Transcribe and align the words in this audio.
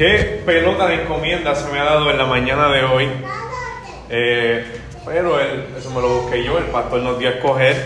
Qué 0.00 0.40
pelota 0.46 0.88
de 0.88 1.02
encomienda 1.02 1.54
se 1.54 1.70
me 1.70 1.78
ha 1.78 1.84
dado 1.84 2.10
en 2.10 2.16
la 2.16 2.24
mañana 2.24 2.72
de 2.72 2.84
hoy. 2.84 3.06
Eh, 4.08 4.64
pero 5.04 5.38
eso 5.38 5.90
me 5.90 6.00
lo 6.00 6.22
busqué 6.22 6.42
yo, 6.42 6.56
el 6.56 6.64
pastor 6.64 7.02
nos 7.02 7.18
dio 7.18 7.28
a 7.28 7.32
escoger. 7.32 7.76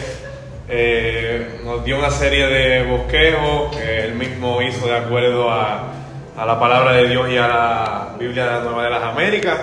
Eh, 0.69 1.59
nos 1.65 1.85
dio 1.85 1.99
una 1.99 2.13
serie 2.13 2.47
de 2.47 2.85
bosquejos 2.85 3.75
que 3.75 4.05
él 4.05 4.15
mismo 4.15 4.63
hizo 4.63 4.87
de 4.87 4.97
acuerdo 4.97 5.51
a, 5.51 5.93
a, 6.37 6.47
la 6.47 6.61
palabra 6.61 6.93
de 6.93 7.09
Dios 7.09 7.29
y 7.33 7.37
a 7.37 7.49
la 7.49 8.17
Biblia 8.17 8.45
de 8.45 8.51
la 8.53 8.61
Nueva 8.61 8.85
de 8.85 8.91
las 8.91 9.03
Américas. 9.03 9.59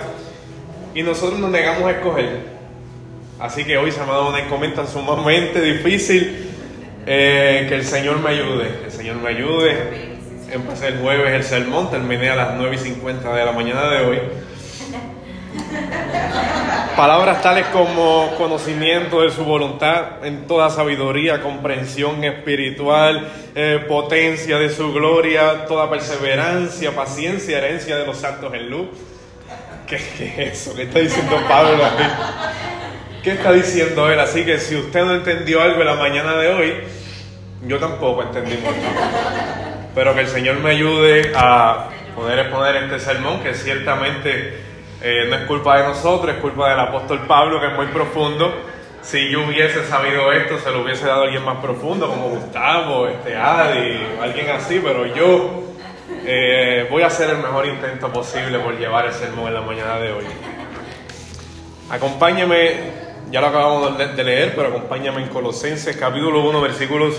Y 0.94 1.02
nosotros 1.02 1.40
nos 1.40 1.48
negamos 1.48 1.84
a 1.84 1.92
escoger. 1.92 2.40
Así 3.40 3.64
que 3.64 3.78
hoy 3.78 3.90
se 3.92 4.00
me 4.00 4.10
ha 4.10 4.16
dado 4.16 4.28
una 4.28 4.40
encomienda 4.40 4.86
sumamente 4.86 5.58
difícil. 5.58 6.50
Eh, 7.06 7.64
que 7.66 7.76
el 7.76 7.84
Señor 7.86 8.20
me 8.20 8.28
ayude, 8.28 8.76
que 8.80 8.84
el 8.84 8.92
Señor 8.92 9.16
me 9.16 9.30
ayude 9.30 10.11
empecé 10.52 10.88
el 10.88 10.98
jueves 11.00 11.32
el 11.32 11.44
sermón, 11.44 11.90
terminé 11.90 12.30
a 12.30 12.36
las 12.36 12.54
9 12.56 12.76
y 12.76 12.78
50 12.78 13.34
de 13.34 13.44
la 13.44 13.52
mañana 13.52 13.88
de 13.88 14.04
hoy. 14.04 14.20
Palabras 16.96 17.40
tales 17.40 17.66
como 17.68 18.34
conocimiento 18.36 19.22
de 19.22 19.30
su 19.30 19.44
voluntad 19.44 20.24
en 20.24 20.46
toda 20.46 20.68
sabiduría, 20.68 21.40
comprensión 21.40 22.22
espiritual, 22.22 23.28
eh, 23.54 23.82
potencia 23.88 24.58
de 24.58 24.68
su 24.68 24.92
gloria, 24.92 25.64
toda 25.66 25.88
perseverancia, 25.88 26.94
paciencia, 26.94 27.58
herencia 27.58 27.96
de 27.96 28.06
los 28.06 28.18
santos 28.18 28.52
en 28.52 28.68
luz. 28.68 28.88
¿Qué, 29.86 29.96
es 29.96 30.38
eso? 30.38 30.74
¿Qué 30.76 30.82
está 30.82 30.98
diciendo 30.98 31.36
Pablo 31.48 31.84
aquí? 31.84 32.04
¿Qué 33.22 33.32
está 33.32 33.52
diciendo 33.52 34.10
él? 34.10 34.20
Así 34.20 34.44
que 34.44 34.58
si 34.58 34.76
usted 34.76 35.04
no 35.04 35.14
entendió 35.14 35.62
algo 35.62 35.80
en 35.80 35.86
la 35.86 35.96
mañana 35.96 36.36
de 36.36 36.48
hoy, 36.48 36.74
yo 37.66 37.78
tampoco 37.78 38.22
entendí 38.22 38.56
mucho 38.58 39.61
pero 39.94 40.14
que 40.14 40.20
el 40.20 40.28
Señor 40.28 40.56
me 40.56 40.70
ayude 40.70 41.32
a 41.34 41.88
poder 42.14 42.40
exponer 42.40 42.76
este 42.76 42.98
sermón, 43.00 43.40
que 43.40 43.54
ciertamente 43.54 44.58
eh, 45.02 45.26
no 45.28 45.36
es 45.36 45.42
culpa 45.42 45.78
de 45.78 45.88
nosotros, 45.88 46.34
es 46.34 46.40
culpa 46.40 46.70
del 46.70 46.80
apóstol 46.80 47.20
Pablo, 47.26 47.60
que 47.60 47.68
es 47.68 47.74
muy 47.74 47.86
profundo. 47.86 48.52
Si 49.02 49.30
yo 49.30 49.44
hubiese 49.44 49.84
sabido 49.84 50.30
esto, 50.32 50.58
se 50.58 50.70
lo 50.70 50.82
hubiese 50.82 51.06
dado 51.06 51.22
a 51.22 51.24
alguien 51.24 51.44
más 51.44 51.58
profundo, 51.58 52.08
como 52.08 52.28
Gustavo, 52.28 53.08
este 53.08 53.36
Adi, 53.36 54.00
alguien 54.22 54.50
así, 54.50 54.80
pero 54.82 55.06
yo 55.06 55.64
eh, 56.24 56.86
voy 56.88 57.02
a 57.02 57.08
hacer 57.08 57.30
el 57.30 57.38
mejor 57.38 57.66
intento 57.66 58.12
posible 58.12 58.58
por 58.60 58.78
llevar 58.78 59.06
el 59.06 59.12
sermón 59.12 59.48
en 59.48 59.54
la 59.54 59.62
mañana 59.62 59.98
de 59.98 60.12
hoy. 60.12 60.24
Acompáñame, 61.90 63.02
ya 63.30 63.40
lo 63.40 63.48
acabamos 63.48 63.98
de 63.98 64.24
leer, 64.24 64.54
pero 64.54 64.68
acompáñame 64.68 65.22
en 65.22 65.28
Colosenses 65.28 65.96
capítulo 65.96 66.48
1, 66.48 66.60
versículos 66.60 67.16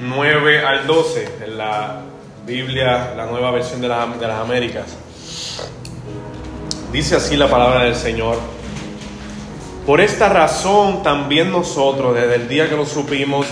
9 0.00 0.64
al 0.64 0.86
12, 0.86 1.28
en 1.44 1.58
la 1.58 2.00
Biblia, 2.46 3.12
la 3.14 3.26
nueva 3.26 3.50
versión 3.50 3.82
de, 3.82 3.88
las 3.88 4.40
Américas. 4.40 4.96
Dice 6.90 7.16
así 7.16 7.36
la 7.36 7.48
palabra 7.48 7.84
del 7.84 7.94
Señor. 7.94 8.38
Por 9.84 10.00
esta 10.00 10.30
razón 10.30 11.02
también 11.02 11.52
nosotros, 11.52 12.14
desde 12.14 12.36
el 12.36 12.48
día 12.48 12.70
que 12.70 12.76
lo 12.76 12.86
supimos, 12.86 13.46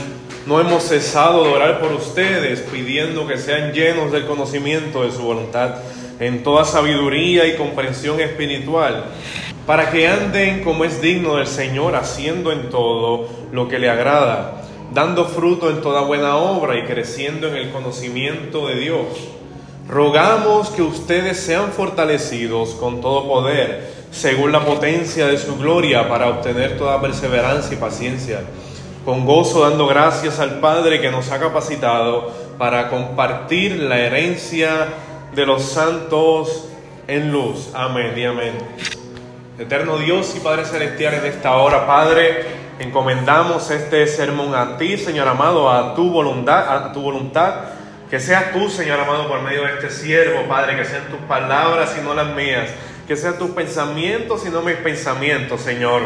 no 0.46 0.58
hemos 0.58 0.84
cesado 0.84 1.44
de 1.44 1.50
orar 1.50 1.80
por 1.80 1.92
ustedes, 1.92 2.60
pidiendo 2.60 3.26
que 3.26 3.36
sean 3.36 3.72
llenos 3.72 4.10
del 4.10 4.24
conocimiento 4.24 5.02
de 5.02 5.12
su 5.12 5.20
voluntad, 5.20 5.74
en 6.18 6.42
toda 6.42 6.64
sabiduría 6.64 7.46
y 7.46 7.56
comprensión 7.56 8.20
espiritual, 8.20 9.04
para 9.66 9.90
que 9.90 10.08
anden 10.08 10.64
como 10.64 10.84
es 10.84 11.02
digno 11.02 11.36
del 11.36 11.46
Señor, 11.46 11.94
haciendo 11.94 12.52
en 12.52 12.70
todo 12.70 13.28
lo 13.52 13.68
que 13.68 13.78
le 13.78 13.90
agrada 13.90 14.62
dando 14.92 15.26
fruto 15.26 15.70
en 15.70 15.80
toda 15.80 16.02
buena 16.02 16.36
obra 16.36 16.78
y 16.78 16.84
creciendo 16.84 17.48
en 17.48 17.56
el 17.56 17.70
conocimiento 17.70 18.66
de 18.68 18.76
Dios. 18.76 19.06
Rogamos 19.88 20.68
que 20.70 20.82
ustedes 20.82 21.38
sean 21.38 21.72
fortalecidos 21.72 22.70
con 22.74 23.00
todo 23.00 23.26
poder, 23.26 23.90
según 24.10 24.52
la 24.52 24.64
potencia 24.64 25.26
de 25.26 25.38
su 25.38 25.56
gloria, 25.56 26.08
para 26.08 26.28
obtener 26.28 26.76
toda 26.76 27.00
perseverancia 27.00 27.74
y 27.74 27.80
paciencia, 27.80 28.40
con 29.04 29.24
gozo 29.24 29.68
dando 29.68 29.86
gracias 29.86 30.38
al 30.40 30.60
Padre 30.60 31.00
que 31.00 31.10
nos 31.10 31.30
ha 31.30 31.38
capacitado 31.38 32.30
para 32.58 32.90
compartir 32.90 33.78
la 33.78 33.98
herencia 33.98 34.88
de 35.34 35.46
los 35.46 35.62
santos 35.62 36.68
en 37.06 37.32
luz. 37.32 37.70
Amén 37.74 38.12
y 38.16 38.24
amén. 38.24 38.52
Eterno 39.58 39.98
Dios 39.98 40.34
y 40.36 40.40
Padre 40.40 40.64
Celestial, 40.64 41.14
en 41.14 41.26
esta 41.26 41.56
hora, 41.56 41.86
Padre, 41.86 42.44
encomendamos 42.78 43.70
este 43.70 44.06
sermón 44.06 44.54
a 44.54 44.76
ti, 44.76 44.96
Señor 44.96 45.28
amado, 45.28 45.70
a 45.70 45.94
tu 45.94 46.10
voluntad, 46.10 46.68
a 46.68 46.92
tu 46.92 47.02
voluntad. 47.02 47.54
Que 48.10 48.20
seas 48.20 48.52
tú, 48.52 48.70
Señor 48.70 49.00
amado, 49.00 49.28
por 49.28 49.42
medio 49.42 49.64
de 49.64 49.74
este 49.74 49.90
siervo, 49.90 50.48
Padre, 50.48 50.76
que 50.76 50.84
sean 50.84 51.08
tus 51.08 51.20
palabras 51.20 51.94
y 52.00 52.04
no 52.04 52.14
las 52.14 52.34
mías. 52.34 52.70
Que 53.06 53.16
sean 53.16 53.38
tus 53.38 53.50
pensamientos 53.50 54.46
y 54.46 54.50
no 54.50 54.62
mis 54.62 54.76
pensamientos, 54.76 55.60
Señor. 55.60 56.02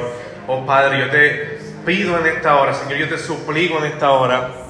Oh 0.49 0.67
Padre, 0.67 0.99
yo 1.01 1.11
te 1.11 1.59
pido 1.87 2.19
en 2.19 2.27
esta 2.27 2.57
hora, 2.57 2.75
Señor, 2.75 2.99
yo 2.99 3.09
te 3.09 3.19
suplico 3.19 3.79
en 3.79 3.85
esta 3.85 4.11
hora 4.11 4.63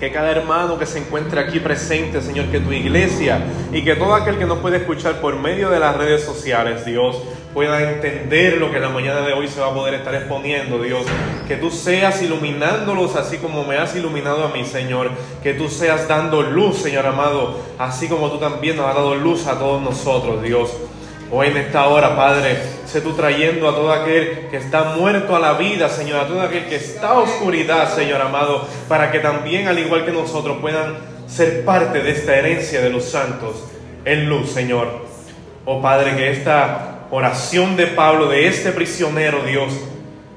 que 0.00 0.10
cada 0.10 0.30
hermano 0.30 0.78
que 0.78 0.86
se 0.86 0.98
encuentre 0.98 1.40
aquí 1.40 1.60
presente, 1.60 2.22
Señor, 2.22 2.46
que 2.46 2.60
tu 2.60 2.72
iglesia 2.72 3.38
y 3.70 3.84
que 3.84 3.96
todo 3.96 4.14
aquel 4.14 4.38
que 4.38 4.46
nos 4.46 4.58
puede 4.58 4.78
escuchar 4.78 5.20
por 5.20 5.38
medio 5.38 5.68
de 5.68 5.78
las 5.78 5.94
redes 5.94 6.24
sociales, 6.24 6.86
Dios, 6.86 7.22
pueda 7.52 7.82
entender 7.90 8.58
lo 8.58 8.70
que 8.70 8.78
la 8.78 8.88
mañana 8.88 9.22
de 9.22 9.32
hoy 9.32 9.48
se 9.48 9.60
va 9.60 9.68
a 9.68 9.74
poder 9.74 9.94
estar 9.94 10.14
exponiendo, 10.14 10.80
Dios. 10.80 11.02
Que 11.48 11.56
tú 11.56 11.70
seas 11.70 12.22
iluminándolos 12.22 13.16
así 13.16 13.38
como 13.38 13.64
me 13.64 13.76
has 13.76 13.94
iluminado 13.96 14.44
a 14.44 14.48
mí, 14.48 14.64
Señor. 14.64 15.10
Que 15.42 15.54
tú 15.54 15.68
seas 15.68 16.06
dando 16.06 16.42
luz, 16.42 16.78
Señor 16.78 17.06
amado, 17.06 17.58
así 17.78 18.08
como 18.08 18.30
tú 18.30 18.38
también 18.38 18.76
nos 18.76 18.86
has 18.86 18.94
dado 18.94 19.14
luz 19.14 19.46
a 19.46 19.58
todos 19.58 19.82
nosotros, 19.82 20.42
Dios. 20.42 20.70
Hoy 21.32 21.48
en 21.48 21.56
esta 21.56 21.86
hora, 21.86 22.16
Padre, 22.16 22.56
sé 22.86 23.00
tú 23.00 23.12
trayendo 23.12 23.68
a 23.68 23.74
todo 23.74 23.92
aquel 23.92 24.48
que 24.50 24.56
está 24.56 24.96
muerto 24.96 25.36
a 25.36 25.38
la 25.38 25.52
vida, 25.52 25.88
Señor, 25.88 26.20
a 26.20 26.26
todo 26.26 26.40
aquel 26.40 26.66
que 26.66 26.74
está 26.74 27.10
a 27.10 27.20
oscuridad, 27.20 27.94
Señor 27.94 28.20
amado, 28.20 28.66
para 28.88 29.12
que 29.12 29.20
también, 29.20 29.68
al 29.68 29.78
igual 29.78 30.04
que 30.04 30.10
nosotros, 30.10 30.58
puedan 30.60 30.96
ser 31.28 31.64
parte 31.64 32.02
de 32.02 32.10
esta 32.10 32.36
herencia 32.36 32.80
de 32.80 32.90
los 32.90 33.04
santos 33.04 33.64
en 34.04 34.28
luz, 34.28 34.50
Señor. 34.50 34.88
Oh 35.64 35.80
Padre, 35.80 36.16
que 36.16 36.30
esta 36.32 36.89
oración 37.10 37.76
de 37.76 37.86
Pablo, 37.88 38.28
de 38.28 38.46
este 38.46 38.72
prisionero, 38.72 39.42
Dios, 39.44 39.72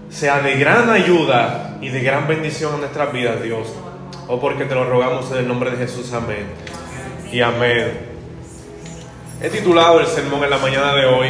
sea 0.10 0.42
de 0.42 0.56
gran 0.56 0.90
ayuda 0.90 1.78
y 1.82 1.90
de 1.90 2.02
gran 2.02 2.28
bendición 2.28 2.76
a 2.76 2.78
nuestras 2.78 3.12
vidas, 3.12 3.42
Dios. 3.42 3.68
Oh, 4.28 4.40
porque 4.40 4.66
te 4.66 4.76
lo 4.76 4.86
rogamos 4.86 5.30
en 5.32 5.38
el 5.38 5.48
nombre 5.48 5.72
de 5.72 5.78
Jesús, 5.78 6.14
amén. 6.14 6.46
Y 7.32 7.42
amén. 7.42 7.92
He 9.42 9.50
titulado 9.50 10.00
el 10.00 10.08
sermón 10.08 10.44
en 10.44 10.50
la 10.50 10.58
mañana 10.58 10.94
de 10.94 11.06
hoy, 11.06 11.28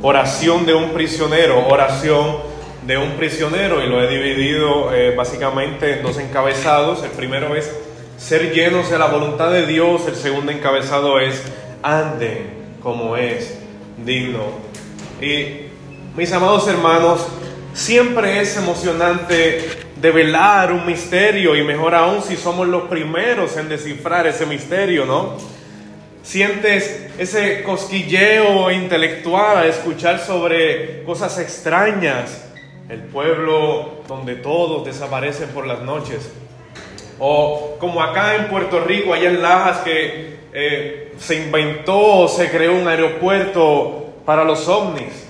Oración 0.00 0.64
de 0.64 0.74
un 0.74 0.90
prisionero, 0.90 1.66
oración 1.66 2.36
de 2.86 2.96
un 2.96 3.16
prisionero, 3.16 3.82
y 3.82 3.88
lo 3.88 4.00
he 4.00 4.06
dividido 4.06 4.94
eh, 4.94 5.12
básicamente 5.16 5.94
en 5.94 6.04
dos 6.04 6.18
encabezados. 6.18 7.02
El 7.02 7.10
primero 7.10 7.56
es 7.56 7.68
ser 8.16 8.52
llenos 8.52 8.90
de 8.90 8.98
la 8.98 9.06
voluntad 9.06 9.50
de 9.50 9.66
Dios, 9.66 10.06
el 10.06 10.14
segundo 10.14 10.52
encabezado 10.52 11.18
es 11.18 11.42
anden 11.82 12.58
como 12.80 13.16
es 13.16 13.57
digno. 14.04 14.44
Y 15.20 15.68
mis 16.16 16.32
amados 16.32 16.66
hermanos, 16.68 17.26
siempre 17.72 18.40
es 18.40 18.56
emocionante 18.56 19.64
develar 20.00 20.72
un 20.72 20.86
misterio 20.86 21.56
y 21.56 21.62
mejor 21.62 21.94
aún 21.94 22.22
si 22.22 22.36
somos 22.36 22.68
los 22.68 22.84
primeros 22.84 23.56
en 23.56 23.68
descifrar 23.68 24.26
ese 24.26 24.46
misterio, 24.46 25.06
¿no? 25.06 25.36
Sientes 26.22 27.08
ese 27.18 27.62
cosquilleo 27.62 28.70
intelectual 28.70 29.58
a 29.58 29.66
escuchar 29.66 30.20
sobre 30.20 31.02
cosas 31.04 31.38
extrañas. 31.38 32.44
El 32.88 33.00
pueblo 33.00 34.02
donde 34.08 34.34
todos 34.36 34.84
desaparecen 34.84 35.48
por 35.50 35.66
las 35.66 35.82
noches. 35.82 36.30
O 37.18 37.76
como 37.78 38.02
acá 38.02 38.36
en 38.36 38.48
Puerto 38.48 38.80
Rico, 38.80 39.12
allá 39.12 39.28
en 39.30 39.42
Lajas, 39.42 39.78
que 39.78 40.37
eh, 40.52 41.14
se 41.18 41.36
inventó, 41.36 42.28
se 42.28 42.50
creó 42.50 42.74
un 42.74 42.88
aeropuerto 42.88 44.14
para 44.24 44.44
los 44.44 44.68
ovnis. 44.68 45.26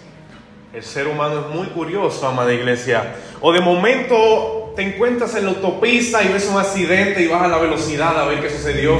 El 0.72 0.82
ser 0.82 1.08
humano 1.08 1.40
es 1.40 1.54
muy 1.54 1.66
curioso, 1.68 2.26
amada 2.26 2.52
iglesia. 2.52 3.14
O 3.40 3.52
de 3.52 3.60
momento 3.60 4.72
te 4.76 4.82
encuentras 4.82 5.34
en 5.34 5.46
la 5.46 5.50
autopista 5.50 6.22
y 6.22 6.28
ves 6.28 6.48
un 6.52 6.58
accidente 6.58 7.22
y 7.22 7.26
baja 7.26 7.48
la 7.48 7.58
velocidad 7.58 8.18
a 8.18 8.26
ver 8.26 8.40
qué 8.40 8.50
sucedió. 8.50 8.98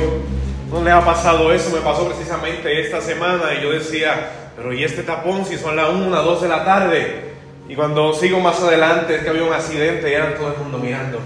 ¿No 0.70 0.82
le 0.82 0.90
ha 0.90 1.04
pasado 1.04 1.52
eso? 1.52 1.70
Me 1.70 1.80
pasó 1.80 2.06
precisamente 2.06 2.80
esta 2.80 3.00
semana 3.00 3.54
y 3.58 3.62
yo 3.62 3.70
decía, 3.70 4.30
pero 4.56 4.72
¿y 4.72 4.84
este 4.84 5.02
tapón 5.02 5.44
si 5.44 5.56
son 5.56 5.76
las 5.76 5.90
1, 5.90 6.22
2 6.22 6.42
de 6.42 6.48
la 6.48 6.64
tarde? 6.64 7.28
Y 7.68 7.74
cuando 7.74 8.12
sigo 8.12 8.40
más 8.40 8.60
adelante 8.60 9.16
es 9.16 9.22
que 9.22 9.28
había 9.28 9.44
un 9.44 9.52
accidente 9.52 10.10
y 10.10 10.14
era 10.14 10.34
todo 10.34 10.52
el 10.52 10.58
mundo 10.58 10.78
mirando 10.78 11.20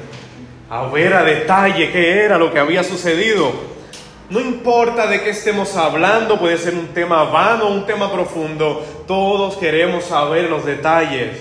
a 0.72 0.86
ver 0.86 1.12
a 1.12 1.22
detalle 1.22 1.92
qué 1.92 2.24
era 2.24 2.38
lo 2.38 2.50
que 2.50 2.58
había 2.58 2.82
sucedido. 2.82 3.52
No 4.32 4.40
importa 4.40 5.08
de 5.08 5.22
qué 5.22 5.28
estemos 5.28 5.76
hablando, 5.76 6.38
puede 6.38 6.56
ser 6.56 6.74
un 6.74 6.86
tema 6.94 7.22
vano 7.24 7.68
un 7.68 7.84
tema 7.84 8.10
profundo, 8.10 8.82
todos 9.06 9.58
queremos 9.58 10.04
saber 10.04 10.48
los 10.48 10.64
detalles, 10.64 11.36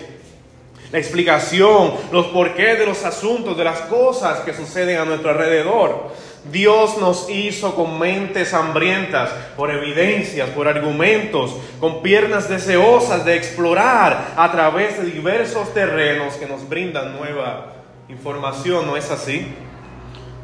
la 0.91 0.99
explicación, 0.99 1.93
los 2.11 2.25
porqués 2.27 2.77
de 2.77 2.85
los 2.85 3.05
asuntos, 3.05 3.57
de 3.57 3.63
las 3.63 3.79
cosas 3.83 4.41
que 4.41 4.53
suceden 4.53 4.97
a 4.97 5.05
nuestro 5.05 5.29
alrededor. 5.29 6.09
Dios 6.51 6.97
nos 6.97 7.29
hizo 7.29 7.75
con 7.75 7.97
mentes 7.97 8.53
hambrientas, 8.53 9.29
por 9.55 9.71
evidencias, 9.71 10.49
por 10.49 10.67
argumentos, 10.67 11.55
con 11.79 12.01
piernas 12.01 12.49
deseosas 12.49 13.23
de 13.23 13.37
explorar 13.37 14.33
a 14.35 14.51
través 14.51 14.97
de 14.97 15.09
diversos 15.09 15.73
terrenos 15.73 16.33
que 16.33 16.45
nos 16.45 16.67
brindan 16.67 17.15
nueva 17.15 17.67
información, 18.09 18.85
¿no 18.85 18.97
es 18.97 19.09
así? 19.11 19.47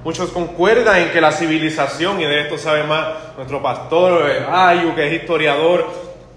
Muchos 0.07 0.31
concuerdan 0.31 0.99
en 1.01 1.11
que 1.11 1.19
la 1.19 1.33
civilización, 1.33 2.21
y 2.21 2.23
de 2.23 2.43
esto 2.43 2.57
sabe 2.57 2.85
más 2.85 3.35
nuestro 3.35 3.61
pastor 3.61 4.31
eh, 4.31 4.45
Ayu, 4.49 4.95
que 4.95 5.05
es 5.05 5.21
historiador, 5.21 5.85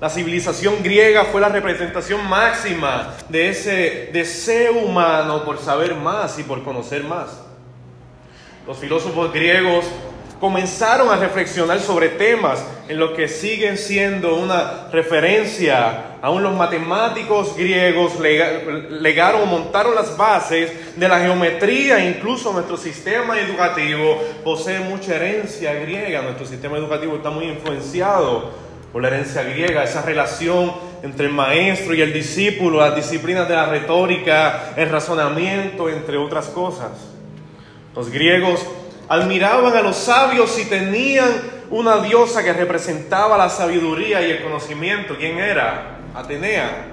la 0.00 0.10
civilización 0.10 0.82
griega 0.82 1.26
fue 1.26 1.40
la 1.40 1.50
representación 1.50 2.28
máxima 2.28 3.14
de 3.28 3.50
ese 3.50 4.10
deseo 4.12 4.72
humano 4.72 5.44
por 5.44 5.56
saber 5.58 5.94
más 5.94 6.36
y 6.40 6.42
por 6.42 6.64
conocer 6.64 7.04
más. 7.04 7.42
Los 8.66 8.76
filósofos 8.76 9.32
griegos 9.32 9.84
comenzaron 10.40 11.08
a 11.08 11.14
reflexionar 11.14 11.78
sobre 11.78 12.08
temas 12.08 12.66
en 12.88 12.98
los 12.98 13.12
que 13.12 13.28
siguen 13.28 13.78
siendo 13.78 14.34
una 14.34 14.88
referencia. 14.90 16.09
Aún 16.22 16.42
los 16.42 16.54
matemáticos 16.54 17.56
griegos 17.56 18.12
legaron 18.20 19.42
o 19.42 19.46
montaron 19.46 19.94
las 19.94 20.18
bases 20.18 20.70
de 20.94 21.08
la 21.08 21.18
geometría, 21.20 22.04
incluso 22.04 22.52
nuestro 22.52 22.76
sistema 22.76 23.38
educativo 23.40 24.22
posee 24.44 24.80
mucha 24.80 25.16
herencia 25.16 25.72
griega, 25.74 26.20
nuestro 26.20 26.44
sistema 26.44 26.76
educativo 26.76 27.16
está 27.16 27.30
muy 27.30 27.46
influenciado 27.46 28.50
por 28.92 29.00
la 29.00 29.08
herencia 29.08 29.44
griega, 29.44 29.82
esa 29.82 30.02
relación 30.02 30.72
entre 31.02 31.26
el 31.26 31.32
maestro 31.32 31.94
y 31.94 32.02
el 32.02 32.12
discípulo, 32.12 32.80
las 32.80 32.96
disciplinas 32.96 33.48
de 33.48 33.54
la 33.54 33.66
retórica, 33.66 34.74
el 34.76 34.90
razonamiento, 34.90 35.88
entre 35.88 36.18
otras 36.18 36.48
cosas. 36.48 36.90
Los 37.96 38.10
griegos 38.10 38.66
admiraban 39.08 39.74
a 39.74 39.80
los 39.80 39.96
sabios 39.96 40.58
y 40.58 40.66
tenían 40.66 41.30
una 41.70 41.98
diosa 42.02 42.44
que 42.44 42.52
representaba 42.52 43.38
la 43.38 43.48
sabiduría 43.48 44.20
y 44.20 44.32
el 44.32 44.42
conocimiento. 44.42 45.16
¿Quién 45.16 45.38
era? 45.38 45.99
Atenea. 46.14 46.86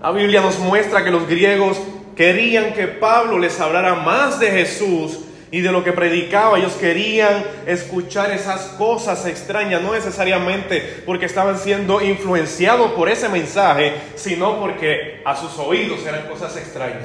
La 0.00 0.10
Biblia 0.12 0.40
nos 0.40 0.58
muestra 0.58 1.04
que 1.04 1.10
los 1.10 1.28
griegos 1.28 1.78
querían 2.16 2.72
que 2.72 2.86
Pablo 2.86 3.38
les 3.38 3.58
hablara 3.60 3.94
más 3.96 4.38
de 4.40 4.50
Jesús 4.50 5.20
y 5.50 5.60
de 5.60 5.72
lo 5.72 5.84
que 5.84 5.92
predicaba. 5.92 6.58
Ellos 6.58 6.74
querían 6.74 7.44
escuchar 7.66 8.30
esas 8.30 8.62
cosas 8.78 9.26
extrañas, 9.26 9.82
no 9.82 9.92
necesariamente 9.92 11.02
porque 11.06 11.26
estaban 11.26 11.58
siendo 11.58 12.00
influenciados 12.00 12.92
por 12.92 13.08
ese 13.08 13.28
mensaje, 13.28 13.92
sino 14.14 14.60
porque 14.60 15.22
a 15.24 15.36
sus 15.36 15.58
oídos 15.58 16.04
eran 16.06 16.26
cosas 16.28 16.56
extrañas. 16.56 17.04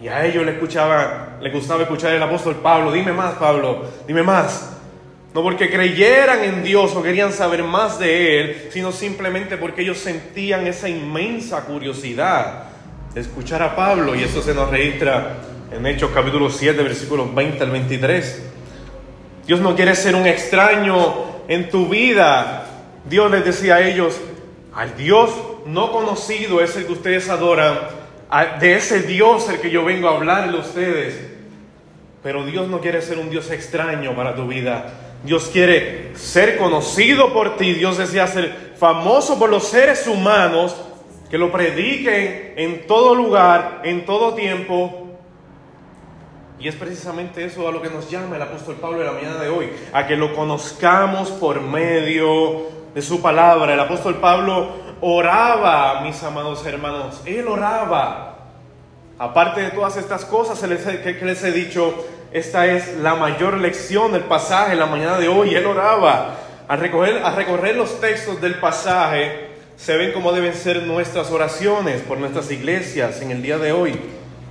Y 0.00 0.08
a 0.08 0.24
ellos 0.26 0.44
le 0.44 0.58
gustaba 0.58 1.82
escuchar 1.82 2.12
el 2.12 2.22
apóstol 2.22 2.56
Pablo, 2.56 2.92
dime 2.92 3.12
más 3.12 3.34
Pablo, 3.34 3.84
dime 4.06 4.22
más. 4.22 4.75
No 5.36 5.42
porque 5.42 5.68
creyeran 5.68 6.44
en 6.44 6.64
Dios 6.64 6.96
o 6.96 7.02
querían 7.02 7.30
saber 7.30 7.62
más 7.62 7.98
de 7.98 8.40
Él, 8.40 8.68
sino 8.70 8.90
simplemente 8.90 9.58
porque 9.58 9.82
ellos 9.82 9.98
sentían 9.98 10.66
esa 10.66 10.88
inmensa 10.88 11.66
curiosidad 11.66 12.70
de 13.12 13.20
escuchar 13.20 13.62
a 13.62 13.76
Pablo. 13.76 14.14
Y 14.14 14.22
eso 14.22 14.40
se 14.40 14.54
nos 14.54 14.70
registra 14.70 15.36
en 15.70 15.84
Hechos 15.84 16.10
capítulo 16.14 16.48
7, 16.48 16.82
versículos 16.82 17.34
20 17.34 17.62
al 17.62 17.70
23. 17.70 18.44
Dios 19.46 19.60
no 19.60 19.76
quiere 19.76 19.94
ser 19.94 20.14
un 20.14 20.26
extraño 20.26 21.42
en 21.48 21.68
tu 21.68 21.86
vida. 21.86 22.64
Dios 23.04 23.30
les 23.30 23.44
decía 23.44 23.74
a 23.74 23.86
ellos, 23.86 24.18
al 24.74 24.96
Dios 24.96 25.32
no 25.66 25.92
conocido 25.92 26.62
es 26.62 26.74
el 26.76 26.86
que 26.86 26.92
ustedes 26.92 27.28
adoran 27.28 27.76
de 28.58 28.74
ese 28.74 29.02
Dios 29.02 29.50
el 29.50 29.60
que 29.60 29.70
yo 29.70 29.84
vengo 29.84 30.08
a 30.08 30.16
hablarle 30.16 30.56
a 30.56 30.60
ustedes. 30.62 31.20
Pero 32.22 32.46
Dios 32.46 32.68
no 32.68 32.80
quiere 32.80 33.02
ser 33.02 33.18
un 33.18 33.28
Dios 33.28 33.50
extraño 33.50 34.16
para 34.16 34.34
tu 34.34 34.48
vida. 34.48 35.02
Dios 35.26 35.50
quiere 35.52 36.12
ser 36.16 36.56
conocido 36.56 37.32
por 37.32 37.56
ti. 37.56 37.74
Dios 37.74 37.98
desea 37.98 38.28
ser 38.28 38.74
famoso 38.78 39.38
por 39.38 39.50
los 39.50 39.64
seres 39.64 40.06
humanos 40.06 40.76
que 41.28 41.36
lo 41.36 41.50
prediquen 41.50 42.54
en 42.56 42.86
todo 42.86 43.14
lugar, 43.14 43.80
en 43.82 44.06
todo 44.06 44.34
tiempo. 44.34 45.08
Y 46.60 46.68
es 46.68 46.76
precisamente 46.76 47.44
eso 47.44 47.68
a 47.68 47.72
lo 47.72 47.82
que 47.82 47.90
nos 47.90 48.08
llama 48.08 48.36
el 48.36 48.42
apóstol 48.42 48.76
Pablo 48.76 49.00
en 49.00 49.06
la 49.06 49.12
mañana 49.12 49.42
de 49.42 49.48
hoy, 49.48 49.68
a 49.92 50.06
que 50.06 50.16
lo 50.16 50.32
conozcamos 50.32 51.30
por 51.32 51.60
medio 51.60 52.68
de 52.94 53.02
su 53.02 53.20
palabra. 53.20 53.74
El 53.74 53.80
apóstol 53.80 54.16
Pablo 54.16 54.68
oraba, 55.00 56.02
mis 56.02 56.22
amados 56.22 56.64
hermanos, 56.64 57.20
él 57.26 57.48
oraba. 57.48 58.38
Aparte 59.18 59.62
de 59.62 59.70
todas 59.70 59.96
estas 59.96 60.24
cosas 60.24 60.60
que 60.60 61.24
les 61.24 61.42
he 61.42 61.50
dicho, 61.50 61.94
esta 62.36 62.66
es 62.66 62.98
la 62.98 63.14
mayor 63.14 63.56
lección 63.56 64.12
del 64.12 64.24
pasaje 64.24 64.74
en 64.74 64.78
la 64.78 64.84
mañana 64.84 65.16
de 65.16 65.26
hoy. 65.26 65.54
Él 65.54 65.64
oraba. 65.64 66.36
Al 66.68 66.78
recorrer, 66.78 67.22
al 67.24 67.34
recorrer 67.34 67.74
los 67.76 67.98
textos 67.98 68.42
del 68.42 68.56
pasaje, 68.56 69.48
se 69.76 69.96
ven 69.96 70.12
cómo 70.12 70.32
deben 70.32 70.52
ser 70.52 70.82
nuestras 70.82 71.30
oraciones 71.30 72.02
por 72.02 72.18
nuestras 72.18 72.50
iglesias 72.50 73.22
en 73.22 73.30
el 73.30 73.40
día 73.40 73.56
de 73.56 73.72
hoy. 73.72 73.98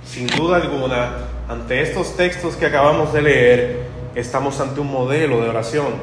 Sin 0.04 0.26
duda 0.26 0.56
alguna, 0.56 1.12
ante 1.48 1.80
estos 1.80 2.16
textos 2.16 2.56
que 2.56 2.66
acabamos 2.66 3.12
de 3.12 3.22
leer, 3.22 3.80
estamos 4.16 4.58
ante 4.58 4.80
un 4.80 4.90
modelo 4.90 5.40
de 5.40 5.48
oración. 5.48 5.94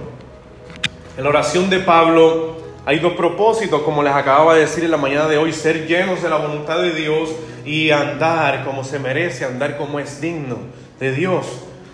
En 1.18 1.24
la 1.26 1.32
oración 1.32 1.70
de 1.70 1.80
Pablo 1.80 2.56
hay 2.86 3.00
dos 3.00 3.12
propósitos, 3.12 3.82
como 3.82 4.02
les 4.04 4.14
acababa 4.14 4.54
de 4.54 4.62
decir 4.62 4.86
en 4.86 4.92
la 4.92 4.98
mañana 4.98 5.28
de 5.28 5.38
hoy, 5.38 5.52
ser 5.52 5.86
llenos 5.86 6.24
de 6.24 6.30
la 6.30 6.38
voluntad 6.38 6.80
de 6.80 6.92
Dios 6.92 7.30
y 7.66 7.92
andar 7.92 8.64
como 8.64 8.86
se 8.86 9.00
merece, 9.00 9.44
andar 9.44 9.76
como 9.76 10.00
es 10.00 10.22
digno 10.22 10.60
de 11.02 11.12
Dios. 11.12 11.46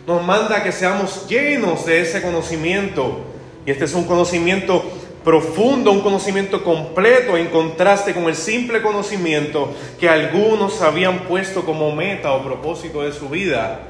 Nos 0.10 0.26
manda 0.26 0.64
que 0.64 0.72
seamos 0.72 1.28
llenos 1.28 1.86
de 1.86 2.02
ese 2.02 2.24
conocimiento. 2.24 3.20
Y 3.64 3.70
este 3.70 3.86
es 3.86 3.94
un 3.94 4.06
conocimiento 4.06 4.84
profundo, 5.24 5.92
un 5.92 6.02
conocimiento 6.02 6.64
completo 6.64 7.38
en 7.38 7.46
contraste 7.50 8.16
con 8.16 8.24
el 8.24 8.34
simple 8.34 8.82
conocimiento 8.82 9.72
que 10.00 10.10
algunos 10.10 10.82
habían 10.82 11.20
puesto 11.26 11.64
como 11.64 11.96
meta 11.96 12.32
o 12.32 12.44
propósito 12.44 13.04
de 13.04 13.12
su 13.12 13.30
vida. 13.30 13.82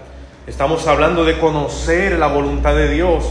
Estamos 0.46 0.86
hablando 0.88 1.24
de 1.24 1.40
conocer 1.40 2.20
la 2.20 2.28
voluntad 2.28 2.76
de 2.76 2.90
Dios. 2.90 3.24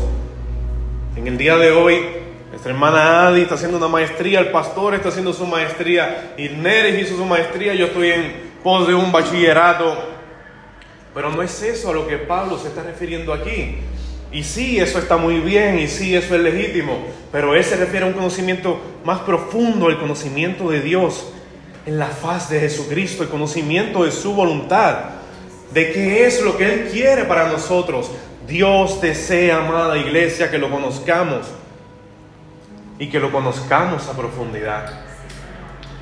En 1.15 1.27
el 1.27 1.37
día 1.37 1.59
de 1.59 1.73
hoy 1.73 2.01
nuestra 2.49 2.73
hermana 2.73 3.29
Adi 3.29 3.43
está 3.43 3.57
haciendo 3.57 3.77
una 3.77 3.89
maestría, 3.89 4.41
el 4.41 4.51
pastor 4.51 4.95
está 4.95 5.11
haciendo 5.11 5.35
su 5.35 5.45
maestría, 5.45 6.33
Irneres 6.39 7.03
hizo 7.03 7.19
su 7.19 7.27
maestría, 7.27 7.75
yo 7.75 7.85
estoy 7.85 8.13
en 8.13 8.33
pos 8.65 8.89
de 8.89 8.95
un 8.95 9.13
bachillerato. 9.13 10.17
Pero 11.19 11.33
no 11.33 11.43
es 11.43 11.61
eso 11.65 11.91
a 11.91 11.93
lo 11.93 12.07
que 12.07 12.17
Pablo 12.17 12.57
se 12.61 12.69
está 12.69 12.85
refiriendo 12.85 13.33
aquí. 13.33 13.75
Y 14.31 14.45
sí, 14.45 14.79
eso 14.79 15.01
está 15.01 15.17
muy 15.17 15.41
bien, 15.41 15.77
y 15.81 15.89
sí, 15.89 16.15
eso 16.15 16.37
es 16.37 16.41
legítimo, 16.41 16.97
pero 17.33 17.57
él 17.57 17.65
se 17.65 17.75
refiere 17.75 18.07
a 18.07 18.09
un 18.09 18.15
conocimiento 18.15 18.81
más 19.05 19.19
profundo, 19.23 19.89
el 19.89 19.99
conocimiento 19.99 20.71
de 20.71 20.81
Dios 20.81 21.33
en 21.87 21.99
la 21.99 22.07
faz 22.07 22.51
de 22.51 22.61
Jesucristo, 22.61 23.25
el 23.25 23.31
conocimiento 23.31 24.05
de 24.05 24.13
su 24.13 24.33
voluntad, 24.33 25.07
de 25.73 25.91
qué 25.91 26.25
es 26.25 26.41
lo 26.41 26.57
que 26.57 26.73
Él 26.73 26.89
quiere 26.93 27.25
para 27.25 27.49
nosotros. 27.49 28.13
Dios 28.47 29.01
desea, 29.01 29.67
amada 29.67 29.99
iglesia, 29.99 30.53
que 30.53 30.59
lo 30.59 30.71
conozcamos 30.71 31.49
y 33.01 33.09
que 33.09 33.19
lo 33.19 33.33
conozcamos 33.33 34.07
a 34.07 34.17
profundidad. 34.17 35.08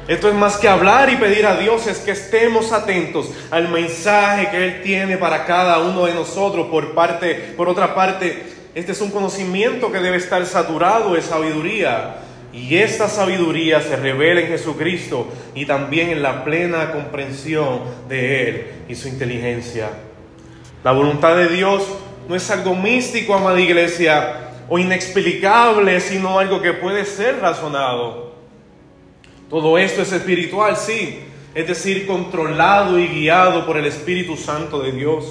Esto 0.09 0.29
es 0.29 0.35
más 0.35 0.57
que 0.57 0.69
hablar 0.69 1.11
y 1.13 1.17
pedir 1.17 1.47
a 1.47 1.57
Dios, 1.57 1.89
es 1.89 1.99
que 1.99 2.13
estemos 2.13 2.71
atentos 2.71 3.29
al 3.51 3.69
mensaje 3.69 4.51
que 4.51 4.65
Él 4.65 4.83
tiene 4.83 5.17
para 5.17 5.45
cada 5.45 5.81
uno 5.81 6.07
de 6.07 6.15
nosotros. 6.15 6.69
Por 6.69 6.95
parte, 6.95 7.35
por 7.57 7.69
otra 7.69 7.93
parte, 7.93 8.45
este 8.77 8.93
es 8.93 9.01
un 9.01 9.11
conocimiento 9.11 9.91
que 9.91 9.99
debe 9.99 10.19
estar 10.19 10.47
saturado 10.47 11.15
de 11.15 11.23
sabiduría. 11.23 12.19
Y 12.53 12.77
esta 12.77 13.09
sabiduría 13.09 13.81
se 13.81 13.97
revela 13.97 14.41
en 14.41 14.47
Jesucristo 14.47 15.27
y 15.57 15.67
también 15.67 16.11
en 16.11 16.23
la 16.23 16.45
plena 16.45 16.93
comprensión 16.93 17.81
de 18.09 18.49
Él 18.49 18.67
y 18.89 18.95
su 18.95 19.09
inteligencia. 19.09 19.91
La 20.85 20.93
voluntad 20.93 21.37
de 21.37 21.49
Dios 21.49 21.83
no 22.29 22.37
es 22.37 22.49
algo 22.51 22.77
místico, 22.77 23.35
amada 23.35 23.61
iglesia, 23.61 24.51
o 24.69 24.79
inexplicable, 24.79 26.01
sino 26.01 26.39
algo 26.39 26.63
que 26.63 26.75
puede 26.75 27.05
ser 27.05 27.41
razonado. 27.41 28.26
Todo 29.49 29.79
esto 29.79 30.03
es 30.03 30.13
espiritual, 30.13 30.77
sí, 30.77 31.21
es 31.55 31.69
decir, 31.69 32.07
controlado 32.07 32.99
y 32.99 33.07
guiado 33.07 33.65
por 33.65 33.77
el 33.77 33.87
Espíritu 33.87 34.37
Santo 34.37 34.81
de 34.81 34.93
Dios. 34.93 35.25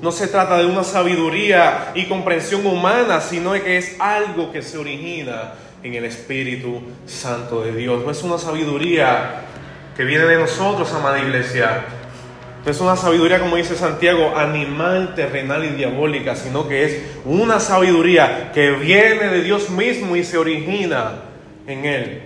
No 0.00 0.12
se 0.12 0.28
trata 0.28 0.58
de 0.58 0.66
una 0.66 0.84
sabiduría 0.84 1.90
y 1.94 2.06
comprensión 2.06 2.64
humana, 2.66 3.20
sino 3.20 3.52
que 3.54 3.76
es 3.76 3.96
algo 3.98 4.52
que 4.52 4.62
se 4.62 4.78
origina 4.78 5.54
en 5.82 5.94
el 5.94 6.04
Espíritu 6.04 6.80
Santo 7.06 7.62
de 7.62 7.74
Dios. 7.74 8.04
No 8.04 8.10
es 8.10 8.22
una 8.22 8.38
sabiduría 8.38 9.42
que 9.96 10.04
viene 10.04 10.24
de 10.24 10.38
nosotros, 10.38 10.92
amada 10.92 11.18
iglesia, 11.18 11.84
no 12.64 12.70
es 12.70 12.80
una 12.80 12.96
sabiduría, 12.96 13.40
como 13.40 13.56
dice 13.56 13.76
Santiago, 13.76 14.36
animal, 14.36 15.14
terrenal 15.14 15.64
y 15.64 15.68
diabólica, 15.68 16.36
sino 16.36 16.68
que 16.68 16.84
es 16.84 17.02
una 17.24 17.60
sabiduría 17.60 18.52
que 18.52 18.72
viene 18.72 19.28
de 19.28 19.42
Dios 19.42 19.70
mismo 19.70 20.16
y 20.16 20.22
se 20.24 20.38
origina 20.38 21.22
en 21.66 21.84
Él. 21.84 22.22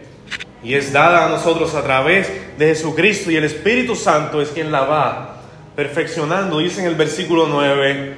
Y 0.63 0.75
es 0.75 0.93
dada 0.93 1.27
a 1.27 1.29
nosotros 1.29 1.75
a 1.75 1.83
través 1.83 2.31
de 2.59 2.67
Jesucristo 2.67 3.31
y 3.31 3.37
el 3.37 3.45
Espíritu 3.45 3.97
Santo 3.97 4.41
es 4.41 4.51
quien 4.51 4.71
la 4.71 4.83
va 4.83 5.37
perfeccionando. 5.75 6.59
Dice 6.59 6.81
en 6.81 6.87
el 6.87 6.95
versículo 6.95 7.47
9, 7.49 8.17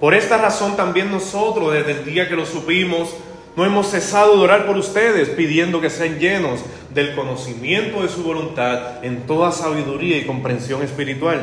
Por 0.00 0.14
esta 0.14 0.38
razón 0.38 0.76
también 0.76 1.10
nosotros, 1.10 1.72
desde 1.72 1.92
el 1.92 2.04
día 2.04 2.28
que 2.28 2.36
lo 2.36 2.46
supimos, 2.46 3.14
no 3.56 3.64
hemos 3.64 3.90
cesado 3.90 4.36
de 4.36 4.42
orar 4.42 4.66
por 4.66 4.76
ustedes, 4.76 5.28
pidiendo 5.28 5.80
que 5.80 5.90
sean 5.90 6.18
llenos 6.18 6.60
del 6.92 7.14
conocimiento 7.14 8.02
de 8.02 8.08
su 8.08 8.22
voluntad 8.22 9.04
en 9.04 9.26
toda 9.26 9.52
sabiduría 9.52 10.16
y 10.16 10.24
comprensión 10.24 10.82
espiritual. 10.82 11.40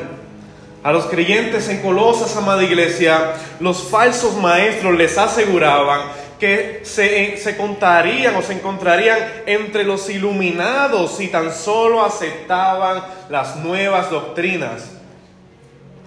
A 0.84 0.92
los 0.92 1.06
creyentes 1.06 1.70
en 1.70 1.82
Colosas, 1.82 2.36
amada 2.36 2.64
iglesia, 2.64 3.34
los 3.60 3.84
falsos 3.84 4.36
maestros 4.38 4.98
les 4.98 5.18
aseguraban 5.18 6.02
que 6.42 6.82
se, 6.82 7.38
se, 7.38 7.56
contarían 7.56 8.36
o 8.36 8.42
se 8.42 8.54
encontrarían 8.54 9.20
entre 9.46 9.84
los 9.84 10.10
iluminados 10.10 11.16
si 11.16 11.28
tan 11.28 11.54
solo 11.54 12.04
aceptaban 12.04 13.04
las 13.30 13.58
nuevas 13.58 14.10
doctrinas, 14.10 14.92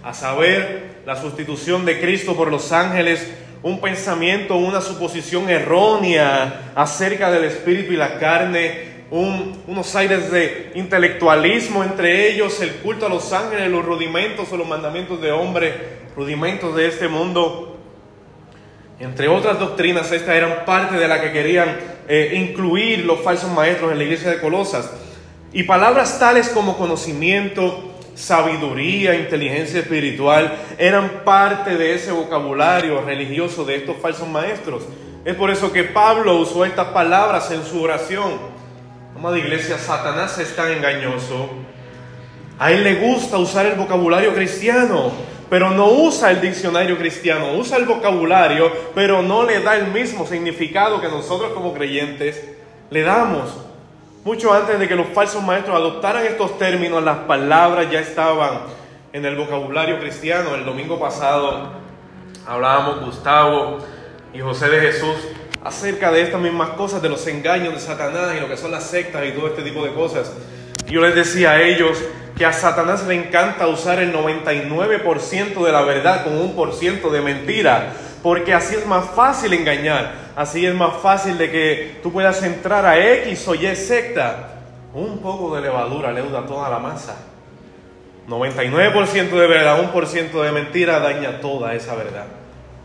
a 0.02 0.12
saber, 0.12 1.02
la 1.06 1.14
sustitución 1.14 1.84
de 1.84 2.00
Cristo 2.00 2.34
por 2.34 2.50
los 2.50 2.72
ángeles, 2.72 3.32
un 3.62 3.80
pensamiento, 3.80 4.56
una 4.56 4.80
suposición 4.80 5.48
errónea 5.48 6.72
acerca 6.74 7.30
del 7.30 7.44
espíritu 7.44 7.92
y 7.92 7.96
la 7.96 8.18
carne, 8.18 9.04
unos 9.12 9.94
aires 9.94 10.32
de 10.32 10.72
intelectualismo 10.74 11.84
entre 11.84 12.28
ellos, 12.28 12.60
el 12.60 12.72
culto 12.76 13.06
a 13.06 13.08
los 13.08 13.32
ángeles, 13.32 13.70
los 13.70 13.84
rudimentos 13.84 14.50
o 14.50 14.56
los 14.56 14.66
mandamientos 14.66 15.22
de 15.22 15.30
hombre, 15.30 15.74
rudimentos 16.16 16.74
de 16.74 16.88
este 16.88 17.06
mundo. 17.06 17.73
Entre 19.00 19.28
otras 19.28 19.58
doctrinas, 19.58 20.12
estas 20.12 20.34
eran 20.34 20.64
parte 20.64 20.96
de 20.96 21.08
la 21.08 21.20
que 21.20 21.32
querían 21.32 21.76
eh, 22.08 22.32
incluir 22.34 23.04
los 23.04 23.20
falsos 23.20 23.50
maestros 23.50 23.92
en 23.92 23.98
la 23.98 24.04
iglesia 24.04 24.30
de 24.30 24.40
Colosas. 24.40 24.90
Y 25.52 25.64
palabras 25.64 26.18
tales 26.18 26.48
como 26.48 26.76
conocimiento, 26.76 27.94
sabiduría, 28.14 29.14
inteligencia 29.14 29.80
espiritual, 29.80 30.52
eran 30.78 31.22
parte 31.24 31.76
de 31.76 31.94
ese 31.94 32.12
vocabulario 32.12 33.00
religioso 33.00 33.64
de 33.64 33.76
estos 33.76 33.96
falsos 33.96 34.28
maestros. 34.28 34.84
Es 35.24 35.34
por 35.34 35.50
eso 35.50 35.72
que 35.72 35.84
Pablo 35.84 36.36
usó 36.36 36.64
estas 36.64 36.88
palabras 36.88 37.50
en 37.50 37.64
su 37.64 37.82
oración. 37.82 38.32
Amada 39.16 39.38
iglesia, 39.38 39.78
Satanás 39.78 40.38
es 40.38 40.54
tan 40.54 40.70
engañoso. 40.70 41.48
A 42.58 42.70
él 42.70 42.84
le 42.84 42.94
gusta 42.96 43.38
usar 43.38 43.66
el 43.66 43.74
vocabulario 43.74 44.34
cristiano, 44.34 45.12
pero 45.54 45.70
no 45.70 45.86
usa 45.86 46.32
el 46.32 46.40
diccionario 46.40 46.98
cristiano. 46.98 47.52
Usa 47.52 47.76
el 47.76 47.84
vocabulario, 47.84 48.72
pero 48.92 49.22
no 49.22 49.44
le 49.44 49.60
da 49.60 49.76
el 49.76 49.86
mismo 49.86 50.26
significado 50.26 51.00
que 51.00 51.06
nosotros 51.06 51.52
como 51.52 51.72
creyentes 51.72 52.42
le 52.90 53.02
damos. 53.02 53.56
Mucho 54.24 54.52
antes 54.52 54.80
de 54.80 54.88
que 54.88 54.96
los 54.96 55.06
falsos 55.06 55.44
maestros 55.44 55.76
adoptaran 55.76 56.26
estos 56.26 56.58
términos, 56.58 57.04
las 57.04 57.18
palabras 57.18 57.88
ya 57.88 58.00
estaban 58.00 58.62
en 59.12 59.24
el 59.24 59.36
vocabulario 59.36 60.00
cristiano. 60.00 60.56
El 60.56 60.64
domingo 60.64 60.98
pasado 60.98 61.68
hablábamos 62.48 63.04
Gustavo 63.04 63.78
y 64.32 64.40
José 64.40 64.68
de 64.68 64.80
Jesús 64.80 65.14
acerca 65.62 66.10
de 66.10 66.22
estas 66.22 66.40
mismas 66.40 66.70
cosas, 66.70 67.00
de 67.00 67.10
los 67.10 67.24
engaños 67.28 67.74
de 67.74 67.78
Satanás 67.78 68.34
y 68.36 68.40
lo 68.40 68.48
que 68.48 68.56
son 68.56 68.72
las 68.72 68.90
sectas 68.90 69.24
y 69.24 69.30
todo 69.30 69.46
este 69.46 69.62
tipo 69.62 69.84
de 69.84 69.94
cosas. 69.94 70.32
Yo 70.88 71.00
les 71.00 71.14
decía 71.14 71.52
a 71.52 71.62
ellos 71.62 72.02
que 72.36 72.44
a 72.44 72.52
Satanás 72.52 73.06
le 73.06 73.14
encanta 73.14 73.68
usar 73.68 74.00
el 74.00 74.12
99% 74.12 75.64
de 75.64 75.72
la 75.72 75.82
verdad 75.82 76.24
con 76.24 76.36
un 76.36 76.54
por 76.56 76.72
ciento 76.72 77.10
de 77.10 77.20
mentira, 77.20 77.92
porque 78.22 78.52
así 78.52 78.74
es 78.74 78.86
más 78.86 79.10
fácil 79.10 79.52
engañar, 79.52 80.14
así 80.34 80.66
es 80.66 80.74
más 80.74 80.94
fácil 81.00 81.38
de 81.38 81.50
que 81.50 82.00
tú 82.02 82.12
puedas 82.12 82.42
entrar 82.42 82.84
a 82.86 82.98
X 82.98 83.46
o 83.48 83.54
Y 83.54 83.74
secta. 83.76 84.50
Un 84.94 85.18
poco 85.18 85.54
de 85.54 85.60
levadura 85.60 86.12
leuda 86.12 86.46
toda 86.46 86.68
la 86.68 86.78
masa. 86.78 87.16
99% 88.28 89.30
de 89.30 89.46
verdad, 89.46 89.80
un 89.80 89.88
por 89.88 90.06
ciento 90.06 90.42
de 90.42 90.50
mentira 90.50 90.98
daña 90.98 91.40
toda 91.40 91.74
esa 91.74 91.94
verdad. 91.94 92.26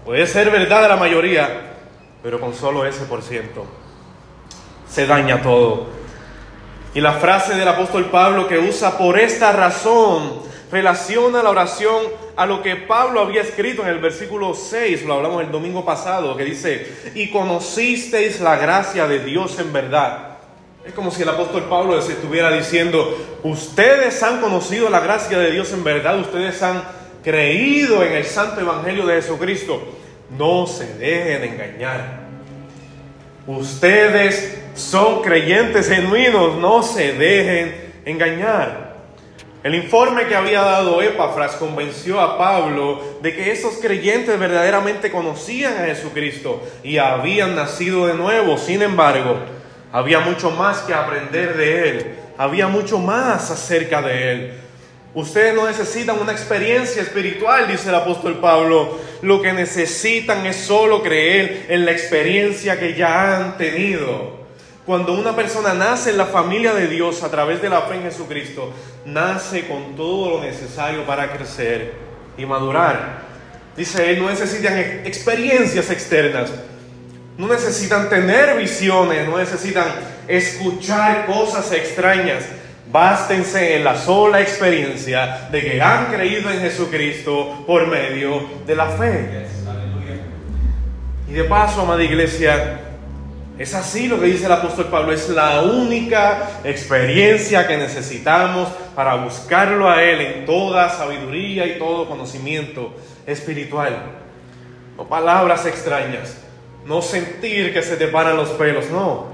Puede 0.06 0.28
ser 0.28 0.50
verdad 0.52 0.82
de 0.82 0.90
la 0.90 0.96
mayoría, 0.96 1.76
pero 2.22 2.40
con 2.40 2.54
solo 2.54 2.86
ese 2.86 3.06
por 3.06 3.22
ciento 3.22 3.66
se 4.88 5.06
daña 5.06 5.42
todo. 5.42 5.99
Y 6.94 7.02
la 7.02 7.14
frase 7.14 7.56
del 7.56 7.68
apóstol 7.68 8.06
Pablo 8.06 8.48
que 8.48 8.58
usa 8.58 8.98
por 8.98 9.20
esta 9.20 9.52
razón 9.52 10.42
relaciona 10.72 11.44
la 11.44 11.50
oración 11.50 12.04
a 12.36 12.46
lo 12.46 12.62
que 12.62 12.76
Pablo 12.76 13.22
había 13.22 13.42
escrito 13.42 13.82
en 13.82 13.90
el 13.90 14.00
versículo 14.00 14.54
6, 14.54 15.04
lo 15.04 15.16
hablamos 15.16 15.44
el 15.44 15.52
domingo 15.52 15.84
pasado, 15.84 16.38
que 16.38 16.46
dice, 16.46 17.12
y 17.16 17.30
conocisteis 17.32 18.40
la 18.40 18.56
gracia 18.56 19.08
de 19.08 19.24
Dios 19.24 19.60
en 19.60 19.74
verdad. 19.74 20.38
Es 20.86 20.94
como 20.94 21.12
si 21.12 21.22
el 21.22 21.30
apóstol 21.30 21.64
Pablo 21.64 22.00
estuviera 22.00 22.52
diciendo, 22.52 23.18
ustedes 23.44 24.24
han 24.24 24.40
conocido 24.42 24.90
la 24.90 25.02
gracia 25.02 25.38
de 25.38 25.52
Dios 25.52 25.72
en 25.74 25.84
verdad, 25.84 26.20
ustedes 26.20 26.62
han 26.64 26.82
creído 27.24 28.04
en 28.04 28.14
el 28.14 28.26
santo 28.26 28.62
evangelio 28.62 29.06
de 29.06 29.16
Jesucristo. 29.16 29.82
No 30.38 30.68
se 30.68 30.94
dejen 30.94 31.54
engañar. 31.54 32.22
Ustedes 33.46 34.60
son 34.80 35.22
creyentes 35.22 35.90
genuinos, 35.90 36.56
no 36.56 36.82
se 36.82 37.14
dejen 37.14 37.76
engañar. 38.06 38.90
El 39.62 39.76
informe 39.76 40.26
que 40.26 40.36
había 40.36 40.62
dado 40.62 41.02
Epafras 41.02 41.58
convenció 41.58 42.22
a 42.22 42.38
Pablo 42.38 43.18
de 43.22 43.36
que 43.36 43.52
esos 43.52 43.76
creyentes 43.76 44.40
verdaderamente 44.40 45.12
conocían 45.12 45.74
a 45.74 45.86
Jesucristo 45.86 46.66
y 46.82 46.98
habían 46.98 47.56
nacido 47.56 48.08
de 48.08 48.14
nuevo. 48.14 48.58
Sin 48.58 48.82
embargo, 48.82 49.38
había 49.92 50.22
mucho 50.22 50.50
más 50.52 50.80
que 50.80 50.94
aprender 50.94 51.58
de 51.58 51.90
Él, 51.90 52.16
había 52.38 52.70
mucho 52.70 53.00
más 53.00 53.52
acerca 53.52 54.02
de 54.02 54.32
Él. 54.32 54.54
Ustedes 55.14 55.54
no 55.54 55.68
necesitan 55.68 56.20
una 56.20 56.32
experiencia 56.32 57.02
espiritual, 57.02 57.68
dice 57.68 57.90
el 57.90 57.96
apóstol 57.96 58.40
Pablo. 58.40 58.98
Lo 59.22 59.42
que 59.42 59.52
necesitan 59.52 60.46
es 60.46 60.56
solo 60.56 61.04
creer 61.04 61.66
en 61.68 61.84
la 61.84 61.92
experiencia 61.92 62.80
que 62.80 62.94
ya 62.94 63.36
han 63.36 63.58
tenido. 63.58 64.39
Cuando 64.90 65.14
una 65.14 65.36
persona 65.36 65.76
nace 65.76 66.10
en 66.10 66.18
la 66.18 66.26
familia 66.26 66.74
de 66.74 66.88
Dios 66.88 67.22
a 67.22 67.30
través 67.30 67.62
de 67.62 67.70
la 67.70 67.82
fe 67.82 67.98
en 67.98 68.02
Jesucristo, 68.02 68.74
nace 69.06 69.68
con 69.68 69.96
todo 69.96 70.32
lo 70.32 70.42
necesario 70.42 71.06
para 71.06 71.32
crecer 71.32 71.94
y 72.36 72.44
madurar. 72.44 73.20
Dice 73.78 74.10
él, 74.10 74.20
no 74.20 74.32
necesitan 74.32 74.80
experiencias 75.06 75.92
externas, 75.92 76.50
no 77.38 77.48
necesitan 77.48 78.10
tener 78.10 78.58
visiones, 78.58 79.28
no 79.28 79.38
necesitan 79.38 79.86
escuchar 80.28 81.28
cosas 81.28 81.72
extrañas 81.72 82.46
Bástense 82.92 83.76
en 83.76 83.84
la 83.84 83.96
sola 83.96 84.42
experiencia 84.42 85.50
de 85.52 85.62
que 85.62 85.80
han 85.80 86.08
creído 86.08 86.50
en 86.50 86.62
Jesucristo 86.62 87.64
por 87.68 87.86
medio 87.86 88.42
de 88.66 88.76
la 88.76 88.88
fe. 88.88 89.46
Y 91.30 91.34
de 91.34 91.44
paso, 91.44 91.82
amada 91.82 92.04
iglesia, 92.04 92.89
es 93.60 93.76
así 93.76 94.08
lo 94.08 94.22
que 94.22 94.28
dice 94.28 94.46
el 94.46 94.54
apóstol 94.54 94.86
Pablo, 94.86 95.12
es 95.12 95.28
la 95.28 95.62
única 95.62 96.62
experiencia 96.64 97.68
que 97.68 97.76
necesitamos 97.76 98.70
para 98.96 99.16
buscarlo 99.16 99.90
a 99.90 100.02
Él 100.02 100.22
en 100.22 100.46
toda 100.46 100.90
sabiduría 100.90 101.68
y 101.68 101.78
todo 101.78 102.08
conocimiento 102.08 102.96
espiritual. 103.28 103.98
No 104.96 105.10
palabras 105.10 105.66
extrañas, 105.66 106.38
no 106.86 107.02
sentir 107.02 107.74
que 107.74 107.82
se 107.82 107.98
te 107.98 108.08
paran 108.08 108.38
los 108.38 108.48
pelos, 108.52 108.90
no. 108.92 109.28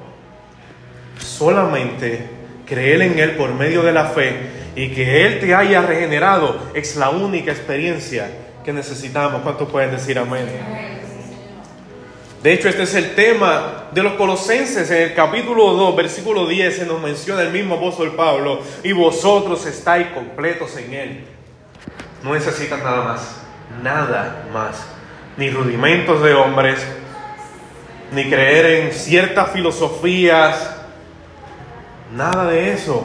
Solamente 1.20 2.28
creer 2.66 3.04
en 3.04 3.20
Él 3.20 3.32
por 3.36 3.54
medio 3.54 3.84
de 3.84 3.94
la 3.94 4.06
fe 4.06 4.38
y 4.76 4.90
que 4.90 5.28
Él 5.28 5.40
te 5.40 5.54
haya 5.54 5.84
regenerado 5.84 6.58
es 6.74 6.96
la 6.96 7.12
única 7.12 7.52
experiencia 7.52 8.28
que 8.64 8.74
necesitamos. 8.74 9.44
¿Cuántos 9.44 9.70
pueden 9.70 9.92
decir 9.92 10.18
amén? 10.18 10.95
De 12.46 12.54
hecho, 12.54 12.70
este 12.70 12.84
es 12.84 12.94
el 12.94 13.16
tema 13.16 13.86
de 13.92 14.04
los 14.04 14.14
colosenses. 14.14 14.92
En 14.92 15.02
el 15.02 15.16
capítulo 15.16 15.74
2, 15.74 15.96
versículo 15.96 16.46
10, 16.46 16.76
se 16.76 16.86
nos 16.86 17.02
menciona 17.02 17.42
el 17.42 17.50
mismo 17.50 17.74
apóstol 17.74 18.14
Pablo, 18.16 18.62
y 18.84 18.92
vosotros 18.92 19.66
estáis 19.66 20.10
completos 20.10 20.78
en 20.78 20.94
Él. 20.94 21.24
No 22.22 22.36
necesitan 22.36 22.84
nada 22.84 23.04
más, 23.04 23.42
nada 23.82 24.46
más. 24.54 24.86
Ni 25.38 25.50
rudimentos 25.50 26.22
de 26.22 26.36
hombres, 26.36 26.86
ni 28.12 28.26
creer 28.26 28.84
en 28.84 28.94
ciertas 28.94 29.50
filosofías, 29.50 30.70
Nada 32.16 32.46
de 32.46 32.74
eso. 32.74 33.04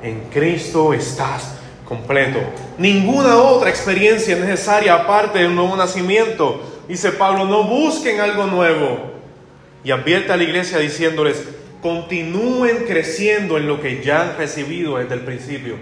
En 0.00 0.28
Cristo 0.30 0.94
estás 0.94 1.56
completo. 1.84 2.38
Ninguna 2.78 3.34
otra 3.36 3.68
experiencia 3.68 4.36
es 4.36 4.40
necesaria 4.40 4.94
aparte 4.94 5.40
del 5.40 5.56
nuevo 5.56 5.74
nacimiento. 5.76 6.75
Dice 6.88 7.12
Pablo, 7.12 7.44
no 7.44 7.64
busquen 7.64 8.20
algo 8.20 8.46
nuevo. 8.46 9.12
Y 9.84 9.90
advierte 9.90 10.32
a 10.32 10.36
la 10.36 10.44
iglesia 10.44 10.78
diciéndoles, 10.78 11.44
continúen 11.82 12.84
creciendo 12.86 13.56
en 13.56 13.68
lo 13.68 13.80
que 13.80 14.02
ya 14.02 14.22
han 14.22 14.38
recibido 14.38 14.98
desde 14.98 15.14
el 15.14 15.20
principio, 15.20 15.76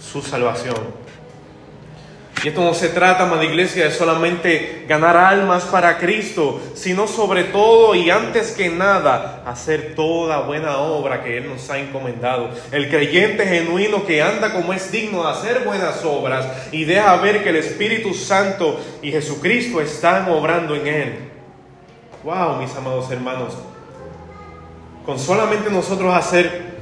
su 0.00 0.22
salvación. 0.22 1.03
Y 2.44 2.48
esto 2.48 2.62
no 2.62 2.74
se 2.74 2.90
trata, 2.90 3.22
amada 3.22 3.42
iglesia, 3.42 3.86
de 3.86 3.90
solamente 3.90 4.84
ganar 4.86 5.16
almas 5.16 5.64
para 5.64 5.96
Cristo, 5.96 6.60
sino 6.74 7.06
sobre 7.06 7.44
todo 7.44 7.94
y 7.94 8.10
antes 8.10 8.50
que 8.52 8.68
nada, 8.68 9.42
hacer 9.46 9.94
toda 9.96 10.40
buena 10.40 10.76
obra 10.76 11.24
que 11.24 11.38
Él 11.38 11.48
nos 11.48 11.70
ha 11.70 11.78
encomendado. 11.78 12.50
El 12.70 12.90
creyente 12.90 13.46
genuino 13.46 14.04
que 14.04 14.20
anda 14.20 14.52
como 14.52 14.74
es 14.74 14.92
digno 14.92 15.24
de 15.24 15.30
hacer 15.30 15.64
buenas 15.64 16.04
obras 16.04 16.46
y 16.70 16.84
deja 16.84 17.16
ver 17.16 17.42
que 17.42 17.48
el 17.48 17.56
Espíritu 17.56 18.12
Santo 18.12 18.78
y 19.00 19.10
Jesucristo 19.10 19.80
están 19.80 20.30
obrando 20.30 20.74
en 20.74 20.86
Él. 20.86 21.14
Wow, 22.24 22.58
mis 22.60 22.76
amados 22.76 23.10
hermanos, 23.10 23.54
con 25.06 25.18
solamente 25.18 25.70
nosotros 25.70 26.14
hacer 26.14 26.73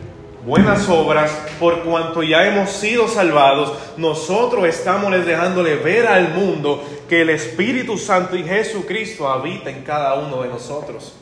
buenas 0.45 0.89
obras, 0.89 1.31
por 1.61 1.83
cuanto 1.83 2.23
ya 2.23 2.47
hemos 2.47 2.71
sido 2.71 3.09
salvados, 3.09 3.73
nosotros 3.97 4.67
estamos 4.67 5.13
dejándole 5.25 5.77
ver 5.77 6.07
al 6.07 6.35
mundo 6.35 6.85
que 7.09 7.23
el 7.23 7.31
Espíritu 7.31 7.97
Santo 7.97 8.37
y 8.37 8.43
Jesucristo 8.43 9.29
habita 9.29 9.71
en 9.71 9.83
cada 9.83 10.15
uno 10.15 10.43
de 10.43 10.49
nosotros. 10.49 11.17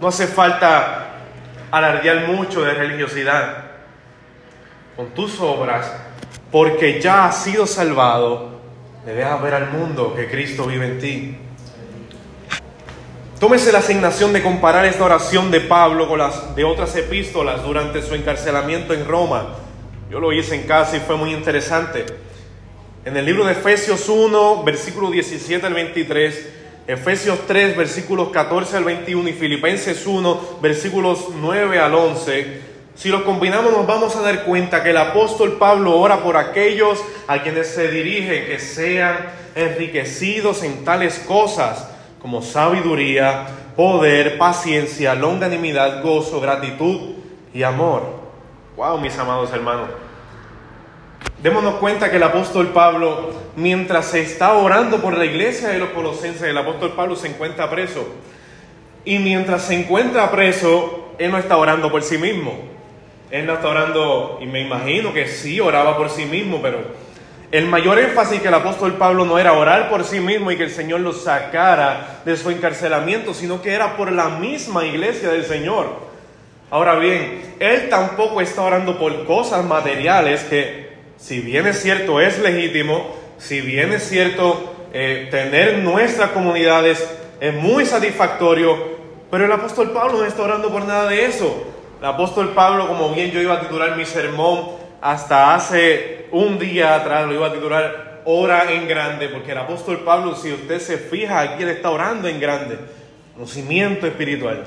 No 0.00 0.08
hace 0.08 0.26
falta 0.26 1.06
alardear 1.70 2.28
mucho 2.28 2.62
de 2.62 2.74
religiosidad 2.74 3.64
con 4.96 5.08
tus 5.08 5.40
obras, 5.40 5.92
porque 6.52 7.00
ya 7.00 7.26
has 7.26 7.42
sido 7.42 7.66
salvado, 7.66 8.60
le 9.04 9.14
dejas 9.14 9.42
ver 9.42 9.54
al 9.54 9.70
mundo 9.70 10.14
que 10.14 10.30
Cristo 10.30 10.66
vive 10.66 10.86
en 10.86 10.98
ti. 11.00 11.38
Tómese 13.44 13.72
la 13.72 13.80
asignación 13.80 14.32
de 14.32 14.42
comparar 14.42 14.86
esta 14.86 15.04
oración 15.04 15.50
de 15.50 15.60
Pablo 15.60 16.08
con 16.08 16.18
las 16.18 16.56
de 16.56 16.64
otras 16.64 16.96
epístolas 16.96 17.62
durante 17.62 18.00
su 18.00 18.14
encarcelamiento 18.14 18.94
en 18.94 19.06
Roma. 19.06 19.56
Yo 20.10 20.18
lo 20.18 20.32
hice 20.32 20.54
en 20.54 20.62
casa 20.62 20.96
y 20.96 21.00
fue 21.00 21.18
muy 21.18 21.34
interesante. 21.34 22.06
En 23.04 23.14
el 23.18 23.26
libro 23.26 23.44
de 23.44 23.52
Efesios 23.52 24.08
1, 24.08 24.62
versículo 24.64 25.10
17 25.10 25.66
al 25.66 25.74
23, 25.74 26.48
Efesios 26.86 27.40
3, 27.46 27.76
versículos 27.76 28.30
14 28.30 28.78
al 28.78 28.84
21 28.84 29.28
y 29.28 29.32
Filipenses 29.34 30.06
1, 30.06 30.60
versículos 30.62 31.26
9 31.38 31.78
al 31.80 31.94
11, 31.94 32.60
si 32.94 33.10
lo 33.10 33.26
combinamos 33.26 33.72
nos 33.72 33.86
vamos 33.86 34.16
a 34.16 34.22
dar 34.22 34.44
cuenta 34.44 34.82
que 34.82 34.88
el 34.88 34.96
apóstol 34.96 35.58
Pablo 35.58 35.98
ora 35.98 36.22
por 36.22 36.38
aquellos 36.38 36.98
a 37.28 37.42
quienes 37.42 37.66
se 37.66 37.88
dirige 37.88 38.46
que 38.46 38.58
sean 38.58 39.18
enriquecidos 39.54 40.62
en 40.62 40.82
tales 40.82 41.18
cosas 41.18 41.88
como 42.24 42.40
sabiduría, 42.40 43.44
poder, 43.76 44.38
paciencia, 44.38 45.14
longanimidad, 45.14 46.02
gozo, 46.02 46.40
gratitud 46.40 47.16
y 47.52 47.62
amor. 47.62 48.00
Wow, 48.78 48.96
mis 48.96 49.18
amados 49.18 49.52
hermanos. 49.52 49.90
Démonos 51.42 51.74
cuenta 51.74 52.10
que 52.10 52.16
el 52.16 52.22
apóstol 52.22 52.68
Pablo, 52.68 53.30
mientras 53.56 54.06
se 54.06 54.22
está 54.22 54.54
orando 54.54 55.02
por 55.02 55.18
la 55.18 55.26
iglesia 55.26 55.68
de 55.68 55.78
los 55.78 55.90
colosenses, 55.90 56.44
el 56.44 56.56
apóstol 56.56 56.94
Pablo 56.96 57.14
se 57.14 57.28
encuentra 57.28 57.68
preso. 57.68 58.06
Y 59.04 59.18
mientras 59.18 59.60
se 59.60 59.78
encuentra 59.78 60.30
preso, 60.30 61.10
él 61.18 61.30
no 61.30 61.36
está 61.36 61.58
orando 61.58 61.92
por 61.92 62.02
sí 62.02 62.16
mismo. 62.16 62.54
Él 63.30 63.44
no 63.44 63.52
está 63.52 63.68
orando, 63.68 64.38
y 64.40 64.46
me 64.46 64.62
imagino 64.62 65.12
que 65.12 65.28
sí 65.28 65.60
oraba 65.60 65.94
por 65.98 66.08
sí 66.08 66.24
mismo, 66.24 66.62
pero 66.62 66.78
el 67.54 67.66
mayor 67.66 68.00
énfasis 68.00 68.40
que 68.40 68.48
el 68.48 68.54
apóstol 68.54 68.94
Pablo 68.94 69.24
no 69.24 69.38
era 69.38 69.52
orar 69.52 69.88
por 69.88 70.02
sí 70.02 70.18
mismo 70.18 70.50
y 70.50 70.56
que 70.56 70.64
el 70.64 70.72
Señor 70.72 70.98
lo 70.98 71.12
sacara 71.12 72.22
de 72.24 72.36
su 72.36 72.50
encarcelamiento, 72.50 73.32
sino 73.32 73.62
que 73.62 73.72
era 73.72 73.96
por 73.96 74.10
la 74.10 74.28
misma 74.28 74.84
iglesia 74.84 75.28
del 75.28 75.44
Señor. 75.44 75.86
Ahora 76.68 76.96
bien, 76.96 77.54
él 77.60 77.88
tampoco 77.88 78.40
está 78.40 78.62
orando 78.62 78.98
por 78.98 79.24
cosas 79.24 79.64
materiales 79.64 80.42
que, 80.42 80.94
si 81.16 81.38
bien 81.38 81.68
es 81.68 81.80
cierto, 81.80 82.20
es 82.20 82.40
legítimo, 82.40 83.14
si 83.38 83.60
bien 83.60 83.92
es 83.92 84.08
cierto, 84.08 84.88
eh, 84.92 85.28
tener 85.30 85.78
nuestras 85.78 86.30
comunidades 86.30 87.08
es 87.38 87.54
muy 87.54 87.86
satisfactorio, 87.86 88.76
pero 89.30 89.44
el 89.44 89.52
apóstol 89.52 89.92
Pablo 89.92 90.18
no 90.18 90.24
está 90.24 90.42
orando 90.42 90.72
por 90.72 90.84
nada 90.86 91.08
de 91.08 91.26
eso. 91.26 91.68
El 92.00 92.06
apóstol 92.06 92.48
Pablo, 92.48 92.88
como 92.88 93.14
bien 93.14 93.30
yo 93.30 93.40
iba 93.40 93.54
a 93.54 93.60
titular 93.60 93.96
mi 93.96 94.04
sermón 94.04 94.82
hasta 95.04 95.54
hace 95.54 96.28
un 96.32 96.58
día 96.58 96.94
atrás 96.94 97.26
lo 97.26 97.34
iba 97.34 97.48
a 97.48 97.52
titular 97.52 98.22
Ora 98.24 98.72
en 98.72 98.88
grande, 98.88 99.28
porque 99.28 99.52
el 99.52 99.58
apóstol 99.58 99.98
Pablo, 99.98 100.34
si 100.34 100.50
usted 100.50 100.80
se 100.80 100.96
fija, 100.96 101.40
aquí 101.40 101.62
él 101.62 101.68
está 101.68 101.90
orando 101.90 102.26
en 102.26 102.40
grande, 102.40 102.78
conocimiento 103.34 104.06
espiritual, 104.06 104.64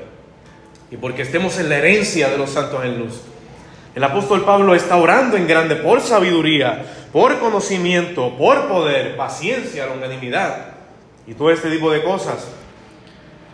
y 0.92 0.96
porque 0.96 1.22
estemos 1.22 1.58
en 1.58 1.68
la 1.68 1.78
herencia 1.78 2.30
de 2.30 2.38
los 2.38 2.50
santos 2.50 2.84
en 2.84 3.00
luz. 3.00 3.20
El 3.96 4.04
apóstol 4.04 4.44
Pablo 4.44 4.76
está 4.76 4.96
orando 4.96 5.36
en 5.36 5.48
grande 5.48 5.74
por 5.74 6.00
sabiduría, 6.00 6.84
por 7.12 7.40
conocimiento, 7.40 8.36
por 8.38 8.68
poder, 8.68 9.16
paciencia, 9.16 9.86
longanimidad 9.86 10.66
y 11.26 11.34
todo 11.34 11.50
este 11.50 11.68
tipo 11.68 11.90
de 11.90 12.04
cosas. 12.04 12.46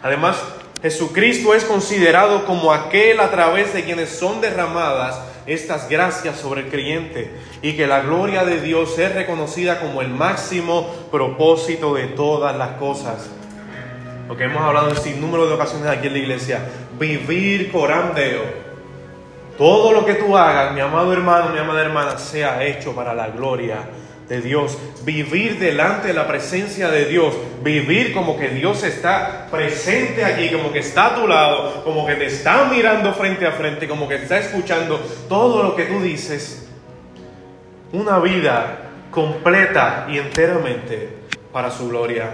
Además, 0.02 0.36
Jesucristo 0.82 1.54
es 1.54 1.64
considerado 1.64 2.44
como 2.44 2.74
aquel 2.74 3.20
a 3.20 3.30
través 3.30 3.72
de 3.72 3.84
quienes 3.84 4.10
son 4.10 4.42
derramadas 4.42 5.18
estas 5.46 5.88
gracias 5.88 6.38
sobre 6.38 6.62
el 6.62 6.68
creyente 6.68 7.30
y 7.62 7.76
que 7.76 7.86
la 7.86 8.00
gloria 8.00 8.44
de 8.44 8.60
Dios 8.60 8.98
es 8.98 9.14
reconocida 9.14 9.80
como 9.80 10.00
el 10.00 10.08
máximo 10.08 10.88
propósito 11.10 11.94
de 11.94 12.06
todas 12.08 12.56
las 12.56 12.76
cosas. 12.76 13.30
Lo 14.28 14.36
que 14.36 14.44
hemos 14.44 14.62
hablado 14.62 14.90
en 14.90 14.96
sin 14.96 15.20
número 15.20 15.46
de 15.46 15.54
ocasiones 15.54 15.86
aquí 15.86 16.06
en 16.06 16.14
la 16.14 16.18
iglesia, 16.18 16.60
vivir 16.98 17.70
corandeo. 17.70 18.64
Todo 19.58 19.92
lo 19.92 20.04
que 20.04 20.14
tú 20.14 20.36
hagas, 20.36 20.72
mi 20.74 20.80
amado 20.80 21.12
hermano, 21.12 21.50
mi 21.50 21.58
amada 21.58 21.82
hermana, 21.82 22.18
sea 22.18 22.64
hecho 22.64 22.94
para 22.94 23.14
la 23.14 23.28
gloria 23.28 23.78
de 24.28 24.40
Dios, 24.40 24.78
vivir 25.04 25.58
delante 25.58 26.08
de 26.08 26.14
la 26.14 26.26
presencia 26.26 26.90
de 26.90 27.04
Dios, 27.06 27.34
vivir 27.62 28.14
como 28.14 28.38
que 28.38 28.48
Dios 28.48 28.82
está 28.82 29.48
presente 29.50 30.24
aquí, 30.24 30.50
como 30.50 30.72
que 30.72 30.78
está 30.78 31.06
a 31.06 31.14
tu 31.14 31.28
lado, 31.28 31.84
como 31.84 32.06
que 32.06 32.14
te 32.14 32.26
está 32.26 32.64
mirando 32.64 33.12
frente 33.12 33.46
a 33.46 33.52
frente, 33.52 33.86
como 33.86 34.08
que 34.08 34.16
está 34.16 34.38
escuchando 34.38 34.98
todo 35.28 35.62
lo 35.62 35.76
que 35.76 35.84
tú 35.84 36.00
dices. 36.00 36.68
Una 37.92 38.18
vida 38.18 38.90
completa 39.10 40.06
y 40.10 40.18
enteramente 40.18 41.10
para 41.52 41.70
su 41.70 41.88
gloria. 41.88 42.30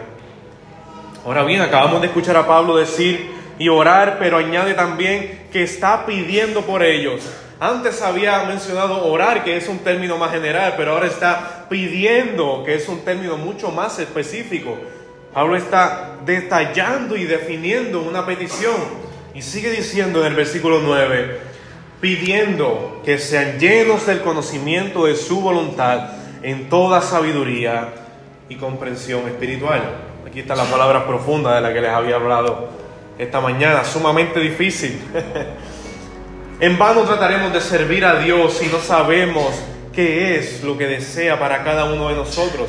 Ahora 1.26 1.42
bien, 1.44 1.60
acabamos 1.60 2.00
de 2.00 2.06
escuchar 2.06 2.36
a 2.36 2.46
Pablo 2.46 2.76
decir 2.76 3.30
y 3.58 3.68
orar, 3.68 4.16
pero 4.18 4.38
añade 4.38 4.72
también 4.72 5.48
que 5.52 5.62
está 5.62 6.06
pidiendo 6.06 6.62
por 6.62 6.82
ellos. 6.82 7.30
Antes 7.62 8.00
había 8.00 8.44
mencionado 8.44 9.04
orar, 9.04 9.44
que 9.44 9.58
es 9.58 9.68
un 9.68 9.80
término 9.80 10.16
más 10.16 10.30
general, 10.30 10.72
pero 10.78 10.92
ahora 10.92 11.06
está 11.06 11.66
pidiendo, 11.68 12.62
que 12.64 12.74
es 12.74 12.88
un 12.88 13.04
término 13.04 13.36
mucho 13.36 13.70
más 13.70 13.98
específico. 13.98 14.78
Pablo 15.34 15.56
está 15.56 16.16
detallando 16.24 17.18
y 17.18 17.24
definiendo 17.24 18.00
una 18.00 18.24
petición. 18.24 18.76
Y 19.34 19.42
sigue 19.42 19.70
diciendo 19.70 20.20
en 20.20 20.28
el 20.28 20.34
versículo 20.34 20.80
9, 20.82 21.38
pidiendo 22.00 23.02
que 23.04 23.18
sean 23.18 23.58
llenos 23.58 24.06
del 24.06 24.22
conocimiento 24.22 25.04
de 25.04 25.14
su 25.14 25.42
voluntad 25.42 26.12
en 26.42 26.70
toda 26.70 27.02
sabiduría 27.02 27.88
y 28.48 28.56
comprensión 28.56 29.28
espiritual. 29.28 29.82
Aquí 30.26 30.40
está 30.40 30.56
la 30.56 30.64
palabra 30.64 31.06
profunda 31.06 31.56
de 31.56 31.60
la 31.60 31.74
que 31.74 31.82
les 31.82 31.90
había 31.90 32.14
hablado 32.14 32.70
esta 33.18 33.42
mañana, 33.42 33.84
sumamente 33.84 34.40
difícil. 34.40 34.98
En 36.60 36.76
vano 36.76 37.04
trataremos 37.04 37.54
de 37.54 37.60
servir 37.62 38.04
a 38.04 38.20
Dios 38.20 38.52
si 38.52 38.66
no 38.66 38.80
sabemos 38.80 39.46
qué 39.94 40.36
es 40.36 40.62
lo 40.62 40.76
que 40.76 40.86
desea 40.86 41.38
para 41.38 41.64
cada 41.64 41.86
uno 41.86 42.10
de 42.10 42.14
nosotros. 42.14 42.68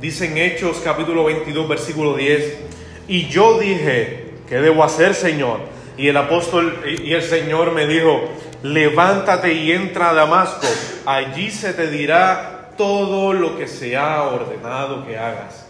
Dice 0.00 0.26
en 0.26 0.38
Hechos 0.38 0.78
capítulo 0.82 1.22
22 1.22 1.68
versículo 1.68 2.14
10, 2.14 2.58
y 3.06 3.28
yo 3.28 3.60
dije, 3.60 4.32
¿qué 4.48 4.56
debo 4.56 4.82
hacer 4.82 5.14
Señor? 5.14 5.60
Y 5.96 6.08
el 6.08 6.16
apóstol 6.16 6.82
y 6.84 7.12
el 7.12 7.22
Señor 7.22 7.70
me 7.70 7.86
dijo, 7.86 8.24
levántate 8.64 9.52
y 9.52 9.70
entra 9.70 10.10
a 10.10 10.14
Damasco, 10.14 10.66
allí 11.06 11.52
se 11.52 11.74
te 11.74 11.88
dirá 11.88 12.72
todo 12.76 13.32
lo 13.32 13.56
que 13.56 13.68
se 13.68 13.96
ha 13.96 14.24
ordenado 14.24 15.06
que 15.06 15.16
hagas. 15.16 15.68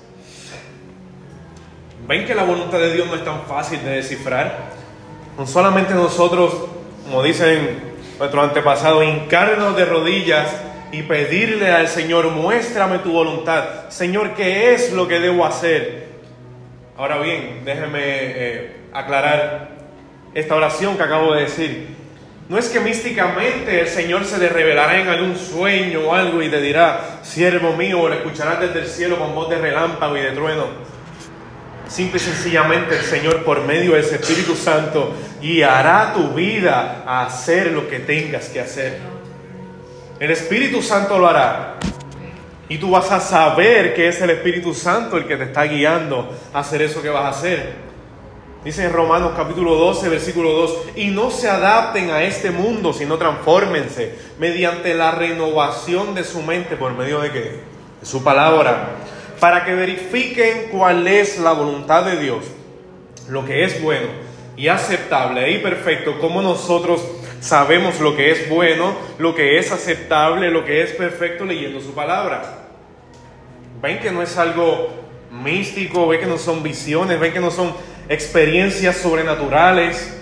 ¿Ven 2.09 2.25
que 2.25 2.35
la 2.35 2.44
voluntad 2.44 2.79
de 2.79 2.94
Dios 2.94 3.07
no 3.09 3.14
es 3.14 3.25
tan 3.27 3.42
fácil 3.42 3.85
de 3.85 3.90
descifrar? 3.90 4.70
No 5.37 5.46
solamente 5.46 5.92
nosotros 5.92 6.75
como 7.07 7.23
dicen 7.23 7.79
nuestros 8.19 8.45
antepasados, 8.45 9.05
hincarnos 9.05 9.77
de 9.77 9.85
rodillas 9.85 10.49
y 10.90 11.03
pedirle 11.03 11.71
al 11.71 11.87
Señor, 11.87 12.31
muéstrame 12.31 12.99
tu 12.99 13.12
voluntad. 13.12 13.88
Señor, 13.90 14.35
¿qué 14.35 14.75
es 14.75 14.92
lo 14.92 15.07
que 15.07 15.21
debo 15.21 15.47
hacer? 15.47 16.07
Ahora 16.97 17.19
bien, 17.19 17.62
déjeme 17.64 18.01
eh, 18.03 18.77
aclarar 18.92 19.69
esta 20.35 20.57
oración 20.57 20.97
que 20.97 21.03
acabo 21.05 21.35
de 21.35 21.42
decir. 21.42 21.97
No 22.49 22.59
es 22.59 22.69
que 22.69 22.81
místicamente 22.81 23.81
el 23.81 23.88
Señor 23.88 24.25
se 24.25 24.38
le 24.38 24.49
revelará 24.49 25.01
en 25.01 25.09
algún 25.09 25.37
sueño 25.37 26.09
o 26.09 26.14
algo 26.14 26.42
y 26.42 26.49
te 26.49 26.61
dirá, 26.61 27.21
siervo 27.23 27.73
mío, 27.77 28.01
o 28.01 28.09
le 28.09 28.16
escucharás 28.16 28.61
desde 28.61 28.81
el 28.81 28.87
cielo 28.87 29.19
con 29.19 29.35
voz 29.35 29.49
de 29.49 29.59
relámpago 29.59 30.16
y 30.16 30.21
de 30.21 30.31
trueno. 30.31 30.95
Simple 31.88 32.16
y 32.18 32.20
sencillamente 32.20 32.96
el 32.96 33.05
Señor 33.05 33.44
por 33.44 33.62
medio 33.62 33.92
de 33.92 34.01
ese 34.01 34.16
Espíritu 34.16 34.57
Santo 34.57 35.12
guiará 35.40 36.12
tu 36.14 36.31
vida 36.31 37.05
a 37.07 37.27
hacer 37.27 37.70
lo 37.70 37.88
que 37.88 38.01
tengas 38.01 38.49
que 38.49 38.61
hacer. 38.61 38.99
El 40.18 40.31
Espíritu 40.31 40.83
Santo 40.83 41.18
lo 41.18 41.29
hará. 41.29 41.77
Y 42.68 42.79
tú 42.79 42.90
vas 42.90 43.12
a 43.12 43.20
saber 43.20 43.94
que 43.94 44.09
es 44.09 44.20
el 44.20 44.31
Espíritu 44.31 44.75
Santo 44.75 45.16
el 45.16 45.27
que 45.27 45.37
te 45.37 45.44
está 45.44 45.64
guiando 45.64 46.29
a 46.53 46.61
hacer 46.61 46.83
eso 46.83 47.01
que 47.01 47.09
vas 47.09 47.25
a 47.25 47.29
hacer. 47.29 47.87
Dice 48.64 48.85
en 48.85 48.92
Romanos 48.92 49.35
capítulo 49.37 49.77
12, 49.77 50.09
versículo 50.09 50.51
2, 50.51 50.79
y 50.96 51.07
no 51.07 51.31
se 51.31 51.49
adapten 51.49 52.11
a 52.11 52.25
este 52.25 52.51
mundo, 52.51 52.92
sino 52.92 53.16
transfórmense 53.16 54.12
mediante 54.40 54.92
la 54.94 55.12
renovación 55.12 56.16
de 56.16 56.25
su 56.25 56.42
mente 56.42 56.75
por 56.75 56.92
medio 56.92 57.20
de 57.20 57.31
qué? 57.31 57.61
Su 58.03 58.25
palabra, 58.25 58.88
para 59.40 59.64
que 59.64 59.75
verifiquen 59.75 60.68
cuál 60.70 61.07
es 61.07 61.38
la 61.38 61.53
voluntad 61.53 62.05
de 62.05 62.16
Dios, 62.16 62.44
lo 63.29 63.44
que 63.44 63.64
es 63.64 63.83
bueno 63.83 64.27
y 64.57 64.68
aceptable 64.68 65.51
y 65.51 65.59
perfecto, 65.59 66.18
como 66.18 66.40
nosotros 66.40 67.03
sabemos 67.40 68.01
lo 68.01 68.16
que 68.16 68.31
es 68.31 68.49
bueno, 68.49 68.94
lo 69.18 69.35
que 69.35 69.59
es 69.59 69.70
aceptable, 69.70 70.51
lo 70.51 70.64
que 70.64 70.83
es 70.83 70.92
perfecto 70.92 71.44
leyendo 71.44 71.81
su 71.81 71.92
palabra. 71.92 72.66
Ven 73.83 74.01
que 74.01 74.11
no 74.11 74.22
es 74.22 74.37
algo 74.38 74.88
místico, 75.31 76.09
ven 76.09 76.20
que 76.20 76.27
no 76.27 76.38
son 76.38 76.62
visiones, 76.62 77.20
ven 77.20 77.33
que 77.33 77.40
no 77.40 77.51
son 77.51 77.75
experiencias 78.09 78.96
sobrenaturales. 78.96 80.14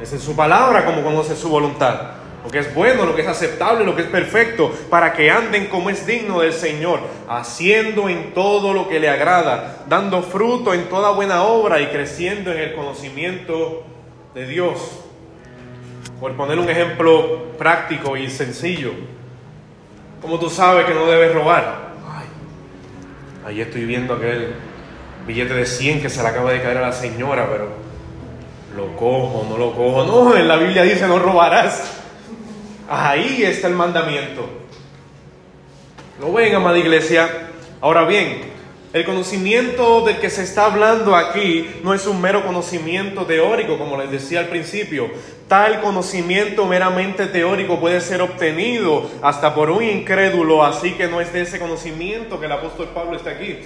Es 0.00 0.12
en 0.12 0.20
su 0.20 0.34
palabra 0.34 0.86
como 0.86 1.02
conoce 1.02 1.36
su 1.36 1.50
voluntad. 1.50 2.23
Lo 2.44 2.50
que 2.50 2.58
es 2.58 2.74
bueno, 2.74 3.06
lo 3.06 3.16
que 3.16 3.22
es 3.22 3.28
aceptable, 3.28 3.86
lo 3.86 3.96
que 3.96 4.02
es 4.02 4.08
perfecto, 4.08 4.70
para 4.90 5.14
que 5.14 5.30
anden 5.30 5.66
como 5.68 5.88
es 5.88 6.06
digno 6.06 6.40
del 6.40 6.52
Señor, 6.52 7.00
haciendo 7.26 8.10
en 8.10 8.34
todo 8.34 8.74
lo 8.74 8.86
que 8.86 9.00
le 9.00 9.08
agrada, 9.08 9.84
dando 9.88 10.22
fruto 10.22 10.74
en 10.74 10.90
toda 10.90 11.12
buena 11.12 11.44
obra 11.44 11.80
y 11.80 11.86
creciendo 11.86 12.52
en 12.52 12.58
el 12.58 12.74
conocimiento 12.74 13.82
de 14.34 14.46
Dios. 14.46 14.78
Por 16.20 16.34
poner 16.34 16.58
un 16.58 16.68
ejemplo 16.68 17.52
práctico 17.56 18.14
y 18.14 18.28
sencillo, 18.28 18.92
como 20.20 20.38
tú 20.38 20.50
sabes 20.50 20.84
que 20.84 20.92
no 20.92 21.06
debes 21.06 21.32
robar. 21.32 21.94
Ay, 22.06 22.26
ahí 23.46 23.60
estoy 23.62 23.86
viendo 23.86 24.12
aquel 24.12 24.52
billete 25.26 25.54
de 25.54 25.64
100 25.64 26.02
que 26.02 26.10
se 26.10 26.22
le 26.22 26.28
acaba 26.28 26.52
de 26.52 26.60
caer 26.60 26.76
a 26.76 26.82
la 26.82 26.92
señora, 26.92 27.48
pero 27.50 27.68
lo 28.76 28.94
cojo, 28.96 29.46
no 29.48 29.56
lo 29.56 29.72
cojo. 29.72 30.04
No, 30.04 30.36
en 30.36 30.46
la 30.46 30.56
Biblia 30.56 30.82
dice 30.82 31.08
no 31.08 31.18
robarás. 31.18 32.02
Ahí 32.88 33.42
está 33.42 33.68
el 33.68 33.74
mandamiento. 33.74 34.46
¿Lo 36.20 36.32
ven, 36.32 36.54
amada 36.54 36.78
iglesia? 36.78 37.48
Ahora 37.80 38.04
bien, 38.04 38.42
el 38.92 39.04
conocimiento 39.04 40.02
del 40.02 40.18
que 40.18 40.28
se 40.28 40.42
está 40.42 40.66
hablando 40.66 41.16
aquí 41.16 41.68
no 41.82 41.94
es 41.94 42.06
un 42.06 42.20
mero 42.20 42.44
conocimiento 42.44 43.24
teórico, 43.24 43.78
como 43.78 43.96
les 43.96 44.10
decía 44.10 44.40
al 44.40 44.48
principio. 44.48 45.10
Tal 45.48 45.80
conocimiento 45.80 46.66
meramente 46.66 47.26
teórico 47.26 47.80
puede 47.80 48.02
ser 48.02 48.20
obtenido 48.20 49.10
hasta 49.22 49.54
por 49.54 49.70
un 49.70 49.82
incrédulo, 49.82 50.62
así 50.62 50.92
que 50.92 51.08
no 51.08 51.22
es 51.22 51.32
de 51.32 51.40
ese 51.40 51.58
conocimiento 51.58 52.38
que 52.38 52.46
el 52.46 52.52
apóstol 52.52 52.90
Pablo 52.94 53.16
está 53.16 53.30
aquí. 53.30 53.60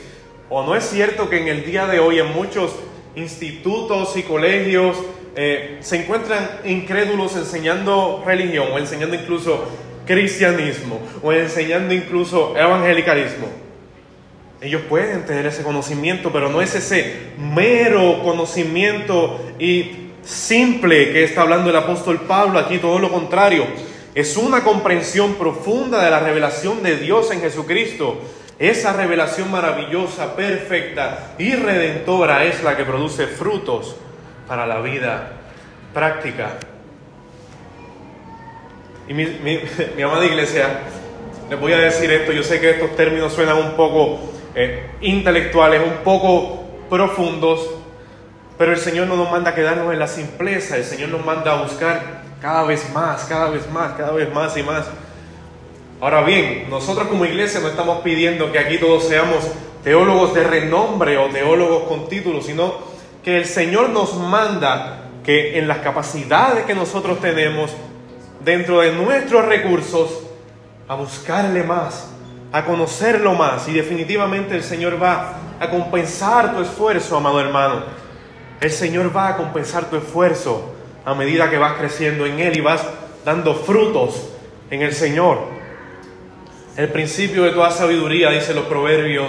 ¿O 0.48 0.62
no 0.62 0.76
es 0.76 0.88
cierto 0.88 1.28
que 1.28 1.40
en 1.40 1.48
el 1.48 1.64
día 1.66 1.86
de 1.86 1.98
hoy 1.98 2.20
en 2.20 2.32
muchos 2.32 2.72
institutos 3.16 4.16
y 4.16 4.22
colegios 4.22 4.96
eh, 5.36 5.78
se 5.80 6.02
encuentran 6.02 6.60
incrédulos 6.64 7.36
enseñando 7.36 8.22
religión 8.26 8.68
o 8.72 8.78
enseñando 8.78 9.14
incluso 9.14 9.68
cristianismo 10.06 11.00
o 11.22 11.32
enseñando 11.32 11.94
incluso 11.94 12.56
evangelicalismo? 12.56 13.46
Ellos 14.60 14.82
pueden 14.88 15.24
tener 15.24 15.46
ese 15.46 15.62
conocimiento, 15.62 16.32
pero 16.32 16.48
no 16.48 16.60
es 16.60 16.74
ese 16.74 17.32
mero 17.38 18.20
conocimiento 18.22 19.52
y 19.58 20.10
simple 20.22 21.12
que 21.12 21.24
está 21.24 21.42
hablando 21.42 21.70
el 21.70 21.76
apóstol 21.76 22.22
Pablo 22.22 22.58
aquí, 22.58 22.78
todo 22.78 22.98
lo 22.98 23.10
contrario. 23.10 23.66
Es 24.14 24.36
una 24.36 24.64
comprensión 24.64 25.34
profunda 25.34 26.02
de 26.02 26.10
la 26.10 26.18
revelación 26.18 26.82
de 26.82 26.96
Dios 26.96 27.30
en 27.30 27.40
Jesucristo 27.40 28.18
esa 28.58 28.92
revelación 28.92 29.50
maravillosa, 29.52 30.34
perfecta 30.34 31.34
y 31.38 31.54
redentora 31.54 32.44
es 32.44 32.62
la 32.64 32.76
que 32.76 32.84
produce 32.84 33.28
frutos 33.28 33.94
para 34.48 34.66
la 34.66 34.80
vida 34.80 35.32
práctica. 35.94 36.56
Y 39.06 39.14
mi, 39.14 40.02
amada 40.02 40.26
iglesia, 40.26 40.80
les 41.48 41.60
voy 41.60 41.72
a 41.72 41.78
decir 41.78 42.10
esto, 42.10 42.32
yo 42.32 42.42
sé 42.42 42.60
que 42.60 42.70
estos 42.70 42.96
términos 42.96 43.32
suenan 43.32 43.58
un 43.58 43.72
poco 43.72 44.18
eh, 44.54 44.90
intelectuales, 45.00 45.82
un 45.84 46.02
poco 46.02 46.64
profundos, 46.90 47.70
pero 48.58 48.72
el 48.72 48.78
Señor 48.78 49.06
no 49.06 49.16
nos 49.16 49.30
manda 49.30 49.50
a 49.50 49.54
quedarnos 49.54 49.92
en 49.92 49.98
la 49.98 50.08
simpleza, 50.08 50.76
el 50.76 50.84
Señor 50.84 51.10
nos 51.10 51.24
manda 51.24 51.52
a 51.52 51.62
buscar 51.62 52.22
cada 52.40 52.64
vez 52.64 52.92
más, 52.92 53.24
cada 53.24 53.50
vez 53.50 53.70
más, 53.70 53.92
cada 53.92 54.12
vez 54.12 54.32
más 54.32 54.56
y 54.56 54.62
más 54.62 54.86
Ahora 56.00 56.22
bien, 56.22 56.66
nosotros 56.70 57.08
como 57.08 57.24
iglesia 57.24 57.58
no 57.58 57.66
estamos 57.66 58.02
pidiendo 58.02 58.52
que 58.52 58.60
aquí 58.60 58.78
todos 58.78 59.08
seamos 59.08 59.38
teólogos 59.82 60.32
de 60.32 60.44
renombre 60.44 61.18
o 61.18 61.26
teólogos 61.26 61.88
con 61.88 62.08
títulos, 62.08 62.46
sino 62.46 62.72
que 63.28 63.36
el 63.36 63.44
Señor 63.44 63.90
nos 63.90 64.16
manda 64.16 65.00
que 65.22 65.58
en 65.58 65.68
las 65.68 65.80
capacidades 65.80 66.64
que 66.64 66.74
nosotros 66.74 67.20
tenemos, 67.20 67.70
dentro 68.42 68.80
de 68.80 68.92
nuestros 68.92 69.44
recursos, 69.44 70.22
a 70.88 70.94
buscarle 70.94 71.62
más, 71.62 72.08
a 72.52 72.64
conocerlo 72.64 73.34
más. 73.34 73.68
Y 73.68 73.74
definitivamente 73.74 74.56
el 74.56 74.62
Señor 74.62 74.96
va 75.02 75.34
a 75.60 75.68
compensar 75.68 76.54
tu 76.54 76.62
esfuerzo, 76.62 77.18
amado 77.18 77.38
hermano. 77.38 77.82
El 78.62 78.70
Señor 78.70 79.14
va 79.14 79.28
a 79.28 79.36
compensar 79.36 79.90
tu 79.90 79.96
esfuerzo 79.96 80.72
a 81.04 81.14
medida 81.14 81.50
que 81.50 81.58
vas 81.58 81.74
creciendo 81.74 82.24
en 82.24 82.38
Él 82.38 82.56
y 82.56 82.62
vas 82.62 82.82
dando 83.26 83.54
frutos 83.54 84.30
en 84.70 84.80
el 84.80 84.94
Señor. 84.94 85.40
El 86.78 86.88
principio 86.88 87.42
de 87.42 87.50
toda 87.50 87.72
sabiduría, 87.72 88.30
dice 88.30 88.54
los 88.54 88.64
proverbios, 88.64 89.28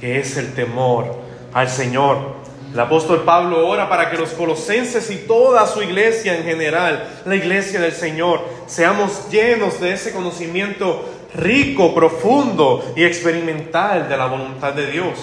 que 0.00 0.20
es 0.20 0.36
el 0.36 0.54
temor 0.54 1.16
al 1.52 1.68
Señor. 1.68 2.43
El 2.74 2.80
apóstol 2.80 3.22
Pablo 3.22 3.68
ora 3.68 3.88
para 3.88 4.10
que 4.10 4.16
los 4.16 4.30
colosenses 4.30 5.08
y 5.12 5.28
toda 5.28 5.64
su 5.64 5.80
iglesia 5.80 6.36
en 6.36 6.42
general, 6.42 7.08
la 7.24 7.36
iglesia 7.36 7.80
del 7.80 7.92
Señor, 7.92 8.40
seamos 8.66 9.30
llenos 9.30 9.80
de 9.80 9.92
ese 9.92 10.10
conocimiento 10.10 11.08
rico, 11.36 11.94
profundo 11.94 12.92
y 12.96 13.04
experimental 13.04 14.08
de 14.08 14.16
la 14.16 14.26
voluntad 14.26 14.72
de 14.72 14.88
Dios. 14.88 15.20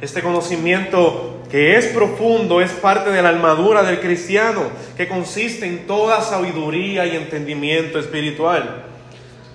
Este 0.00 0.22
conocimiento 0.22 1.42
que 1.52 1.76
es 1.76 1.86
profundo 1.86 2.60
es 2.60 2.72
parte 2.72 3.10
de 3.10 3.22
la 3.22 3.28
armadura 3.28 3.84
del 3.84 4.00
cristiano, 4.00 4.62
que 4.96 5.06
consiste 5.06 5.66
en 5.66 5.86
toda 5.86 6.20
sabiduría 6.20 7.06
y 7.06 7.14
entendimiento 7.14 8.00
espiritual. 8.00 8.86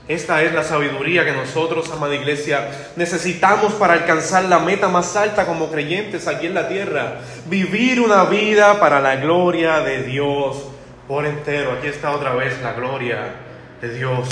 Esta 0.07 0.41
es 0.41 0.53
la 0.53 0.63
sabiduría 0.63 1.25
que 1.25 1.33
nosotros, 1.33 1.91
amada 1.91 2.15
iglesia, 2.15 2.69
necesitamos 2.95 3.73
para 3.73 3.93
alcanzar 3.93 4.45
la 4.45 4.59
meta 4.59 4.87
más 4.87 5.17
alta 5.17 5.45
como 5.45 5.69
creyentes 5.69 6.27
aquí 6.27 6.45
en 6.45 6.53
la 6.53 6.69
tierra. 6.69 7.19
Vivir 7.47 7.99
una 7.99 8.23
vida 8.23 8.79
para 8.79 9.01
la 9.01 9.17
gloria 9.17 9.81
de 9.81 10.03
Dios 10.03 10.63
por 11.09 11.25
entero. 11.25 11.73
Aquí 11.73 11.87
está 11.87 12.11
otra 12.11 12.33
vez 12.35 12.61
la 12.61 12.71
gloria 12.71 13.35
de 13.81 13.93
Dios. 13.93 14.29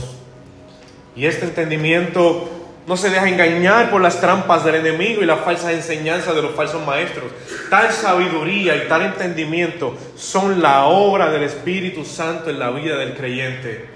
Y 1.13 1.25
este 1.25 1.43
entendimiento 1.43 2.49
no 2.87 2.95
se 2.95 3.09
deja 3.09 3.27
engañar 3.27 3.89
por 3.89 4.01
las 4.01 4.21
trampas 4.21 4.63
del 4.63 4.75
enemigo 4.75 5.23
y 5.23 5.25
las 5.25 5.41
falsas 5.41 5.71
enseñanzas 5.71 6.35
de 6.35 6.41
los 6.41 6.55
falsos 6.55 6.85
maestros. 6.85 7.31
Tal 7.69 7.91
sabiduría 7.91 8.77
y 8.77 8.87
tal 8.87 9.01
entendimiento 9.01 9.97
son 10.15 10.61
la 10.61 10.85
obra 10.85 11.31
del 11.31 11.43
Espíritu 11.43 12.05
Santo 12.05 12.49
en 12.49 12.59
la 12.59 12.69
vida 12.69 12.95
del 12.95 13.15
creyente. 13.15 13.94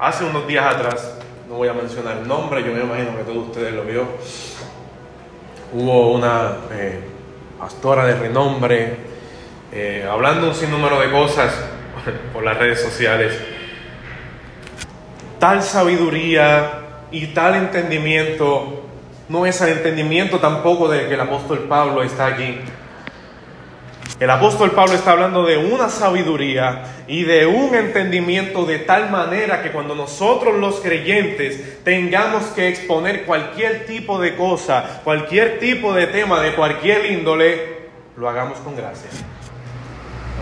Hace 0.00 0.24
unos 0.24 0.46
días 0.46 0.64
atrás, 0.64 1.18
no 1.48 1.56
voy 1.56 1.66
a 1.66 1.72
mencionar 1.72 2.18
el 2.18 2.28
nombre, 2.28 2.62
yo 2.62 2.72
me 2.72 2.82
imagino 2.82 3.16
que 3.16 3.24
todos 3.24 3.48
ustedes 3.48 3.74
lo 3.74 3.82
vio, 3.82 4.06
hubo 5.72 6.12
una 6.12 6.52
eh, 6.70 7.00
pastora 7.58 8.06
de 8.06 8.14
renombre 8.14 8.96
eh, 9.72 10.06
hablando 10.08 10.46
un 10.46 10.54
sinnúmero 10.54 11.00
de 11.00 11.10
cosas 11.10 11.52
por 12.32 12.44
las 12.44 12.56
redes 12.56 12.80
sociales. 12.80 13.40
Tal 15.40 15.64
sabiduría 15.64 16.70
y 17.10 17.26
tal 17.28 17.56
entendimiento 17.56 18.84
no 19.28 19.46
es 19.46 19.60
el 19.62 19.70
entendimiento 19.70 20.38
tampoco 20.38 20.88
de 20.88 21.08
que 21.08 21.14
el 21.14 21.20
apóstol 21.20 21.66
Pablo 21.68 22.04
está 22.04 22.26
aquí. 22.26 22.60
El 24.20 24.30
apóstol 24.30 24.72
Pablo 24.72 24.94
está 24.94 25.12
hablando 25.12 25.44
de 25.44 25.56
una 25.56 25.88
sabiduría 25.88 26.82
y 27.06 27.22
de 27.22 27.46
un 27.46 27.72
entendimiento 27.76 28.66
de 28.66 28.80
tal 28.80 29.10
manera 29.10 29.62
que 29.62 29.70
cuando 29.70 29.94
nosotros 29.94 30.56
los 30.56 30.80
creyentes 30.80 31.84
tengamos 31.84 32.46
que 32.46 32.66
exponer 32.66 33.24
cualquier 33.24 33.86
tipo 33.86 34.18
de 34.18 34.34
cosa, 34.34 35.02
cualquier 35.04 35.60
tipo 35.60 35.94
de 35.94 36.08
tema, 36.08 36.40
de 36.40 36.52
cualquier 36.54 37.12
índole, 37.12 37.78
lo 38.16 38.28
hagamos 38.28 38.58
con 38.58 38.74
gracia. 38.74 39.08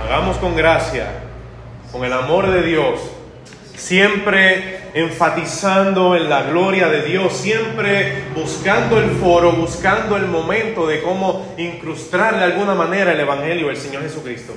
Hagamos 0.03 0.39
con 0.39 0.57
gracia, 0.57 1.11
con 1.93 2.03
el 2.03 2.15
amor 2.15 2.51
de 2.51 2.63
Dios, 2.63 2.99
siempre 3.75 4.86
enfatizando 4.97 6.17
en 6.17 6.31
la 6.31 6.45
gloria 6.45 6.89
de 6.89 7.03
Dios, 7.03 7.35
siempre 7.35 8.25
buscando 8.35 8.99
el 8.99 9.11
foro, 9.11 9.53
buscando 9.53 10.17
el 10.17 10.27
momento 10.27 10.87
de 10.87 11.03
cómo 11.03 11.55
incrustar 11.59 12.39
de 12.39 12.45
alguna 12.45 12.75
manera 12.75 13.13
el 13.13 13.21
Evangelio 13.21 13.69
del 13.69 13.77
Señor 13.77 14.03
Jesucristo. 14.03 14.55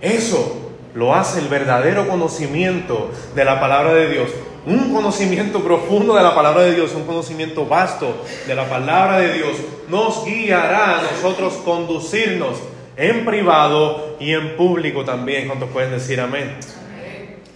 Eso 0.00 0.72
lo 0.94 1.14
hace 1.14 1.40
el 1.40 1.48
verdadero 1.48 2.08
conocimiento 2.08 3.10
de 3.34 3.44
la 3.44 3.60
palabra 3.60 3.92
de 3.92 4.08
Dios 4.08 4.30
un 4.66 4.94
conocimiento 4.94 5.60
profundo 5.62 6.14
de 6.14 6.22
la 6.22 6.34
palabra 6.34 6.62
de 6.62 6.74
Dios, 6.74 6.94
un 6.94 7.04
conocimiento 7.04 7.66
vasto 7.66 8.24
de 8.46 8.54
la 8.54 8.66
palabra 8.66 9.18
de 9.18 9.34
Dios, 9.34 9.56
nos 9.88 10.24
guiará 10.24 11.00
a 11.00 11.02
nosotros 11.02 11.52
conducirnos 11.66 12.56
en 12.96 13.26
privado 13.26 14.16
y 14.18 14.32
en 14.32 14.56
público 14.56 15.04
también. 15.04 15.48
¿Cuántos 15.48 15.68
pueden 15.68 15.90
decir 15.90 16.18
amén? 16.18 16.56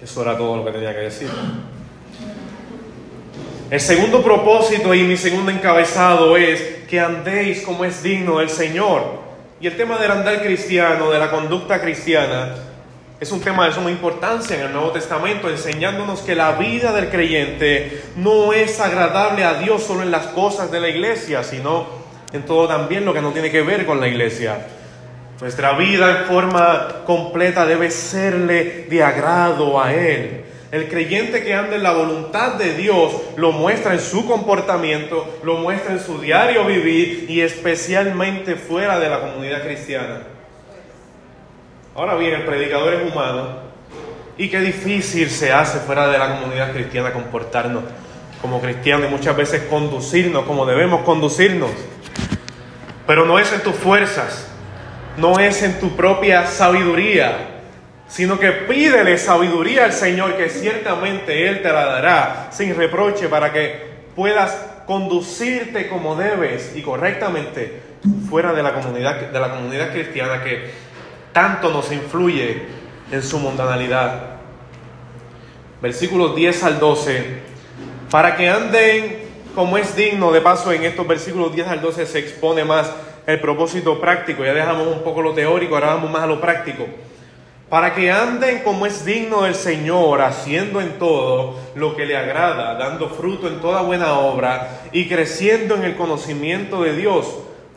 Eso 0.03 0.23
era 0.23 0.37
todo 0.37 0.57
lo 0.57 0.65
que 0.65 0.73
tenía 0.73 0.95
que 0.95 1.01
decir. 1.01 1.29
El 3.71 3.81
segundo 3.81 4.23
propósito 4.23 4.95
y 4.95 5.03
mi 5.03 5.17
segundo 5.17 5.51
encabezado 5.51 6.37
es 6.37 6.63
que 6.89 7.01
andéis 7.01 7.63
como 7.63 7.85
es 7.85 8.03
digno 8.03 8.39
del 8.39 8.49
Señor. 8.49 9.29
Y 9.61 9.67
el 9.67 9.77
tema 9.77 9.99
del 9.99 10.11
andar 10.11 10.41
cristiano, 10.43 11.11
de 11.11 11.19
la 11.19 11.31
conducta 11.31 11.81
cristiana, 11.81 12.55
es 13.21 13.33
un 13.33 13.41
tema 13.41 13.67
de 13.67 13.75
suma 13.75 13.91
importancia 13.91 14.57
en 14.57 14.63
el 14.63 14.73
Nuevo 14.73 14.93
Testamento, 14.93 15.51
enseñándonos 15.51 16.21
que 16.21 16.37
la 16.37 16.53
vida 16.53 16.93
del 16.93 17.11
creyente 17.11 18.05
no 18.17 18.53
es 18.53 18.79
agradable 18.79 19.43
a 19.43 19.55
Dios 19.55 19.83
solo 19.83 20.03
en 20.03 20.13
las 20.13 20.29
cosas 20.29 20.71
de 20.71 20.81
la 20.81 20.89
iglesia, 20.89 21.43
sino 21.43 21.87
en 22.33 22.43
todo 22.47 22.69
también 22.69 23.05
lo 23.05 23.13
que 23.13 23.21
no 23.21 23.33
tiene 23.33 23.51
que 23.51 23.63
ver 23.63 23.85
con 23.85 24.01
la 24.01 24.07
iglesia. 24.07 24.67
Nuestra 25.41 25.75
vida 25.75 26.21
en 26.21 26.27
forma 26.27 27.03
completa 27.07 27.65
debe 27.65 27.93
serle 27.93 28.87
de 28.89 29.03
agrado 29.05 29.81
a 29.81 29.95
Él. 29.95 30.45
El 30.73 30.89
creyente 30.89 31.45
que 31.45 31.55
anda 31.55 31.77
en 31.77 31.83
la 31.83 31.93
voluntad 31.93 32.55
de 32.55 32.75
Dios 32.75 33.13
lo 33.37 33.53
muestra 33.53 33.95
en 33.95 34.01
su 34.01 34.27
comportamiento, 34.27 35.39
lo 35.45 35.57
muestra 35.57 35.93
en 35.93 36.01
su 36.01 36.21
diario 36.21 36.65
vivir 36.65 37.27
y 37.29 37.41
especialmente 37.41 38.57
fuera 38.57 38.99
de 38.99 39.09
la 39.09 39.21
comunidad 39.21 39.63
cristiana. 39.63 40.23
Ahora 41.95 42.17
bien, 42.17 42.35
el 42.35 42.45
predicador 42.45 42.95
es 42.95 43.11
humano 43.11 43.61
y 44.37 44.49
qué 44.49 44.61
difícil 44.61 45.31
se 45.31 45.53
hace 45.53 45.79
fuera 45.79 46.09
de 46.09 46.19
la 46.19 46.39
comunidad 46.39 46.73
cristiana 46.73 47.13
comportarnos 47.13 47.85
como 48.43 48.61
cristianos 48.61 49.09
y 49.09 49.13
muchas 49.13 49.37
veces 49.37 49.63
conducirnos 49.71 50.45
como 50.45 50.67
debemos 50.67 51.03
conducirnos. 51.03 51.71
Pero 53.07 53.25
no 53.25 53.39
es 53.39 53.53
en 53.53 53.63
tus 53.63 53.75
fuerzas, 53.75 54.49
no 55.19 55.39
es 55.39 55.63
en 55.63 55.79
tu 55.81 55.97
propia 55.97 56.47
sabiduría, 56.47 57.37
sino 58.09 58.39
que 58.39 58.53
pídele 58.53 59.19
sabiduría 59.19 59.85
al 59.85 59.93
Señor 59.93 60.37
que 60.37 60.49
ciertamente 60.49 61.49
Él 61.49 61.63
te 61.63 61.73
la 61.73 61.85
dará 61.85 62.49
sin 62.51 62.75
reproche 62.75 63.29
para 63.29 63.53
que 63.53 63.89
puedas 64.15 64.57
conducirte 64.87 65.89
como 65.89 66.17
debes 66.17 66.73
y 66.75 66.83
correctamente 66.83 67.83
fuera 68.31 68.53
de 68.53 68.63
la 68.63 68.73
comunidad, 68.73 69.17
de 69.17 69.41
la 69.41 69.51
comunidad 69.51 69.93
cristiana 69.93 70.43
que 70.43 70.71
tanto 71.33 71.71
nos 71.71 71.93
influye 71.93 72.63
en 73.11 73.23
su 73.23 73.39
mundanalidad. 73.39 74.39
Versículos 75.83 76.35
10 76.35 76.65
al 76.65 76.81
12. 76.81 77.49
Para 78.11 78.37
que 78.37 78.49
anden 78.49 79.29
como 79.55 79.77
es 79.77 79.97
digno, 79.97 80.31
de 80.31 80.41
paso 80.41 80.73
en 80.73 80.85
estos 80.85 81.07
versículos 81.07 81.53
10 81.53 81.69
al 81.69 81.81
12 81.81 82.07
se 82.07 82.19
expone 82.21 82.65
más 82.65 82.93
el 83.29 83.41
propósito 83.41 84.01
práctico. 84.01 84.43
Ya 84.43 84.55
dejamos 84.55 84.87
un 84.87 85.03
poco 85.03 85.21
lo 85.21 85.35
teórico, 85.35 85.75
ahora 85.75 85.95
vamos 85.95 86.11
más 86.11 86.23
a 86.23 86.27
lo 86.27 86.41
práctico. 86.41 86.87
Para 87.69 87.95
que 87.95 88.11
anden 88.11 88.61
como 88.61 88.87
es 88.87 89.05
digno 89.05 89.43
del 89.43 89.55
Señor, 89.55 90.23
haciendo 90.23 90.81
en 90.81 90.99
todo 90.99 91.55
lo 91.75 91.95
que 91.95 92.07
le 92.07 92.17
agrada, 92.17 92.75
dando 92.77 93.11
fruto 93.11 93.47
en 93.47 93.61
toda 93.61 93.83
buena 93.83 94.15
obra 94.15 94.81
y 94.93 95.07
creciendo 95.09 95.75
en 95.75 95.85
el 95.85 95.95
conocimiento 95.95 96.83
de 96.83 96.97
Dios 96.97 97.27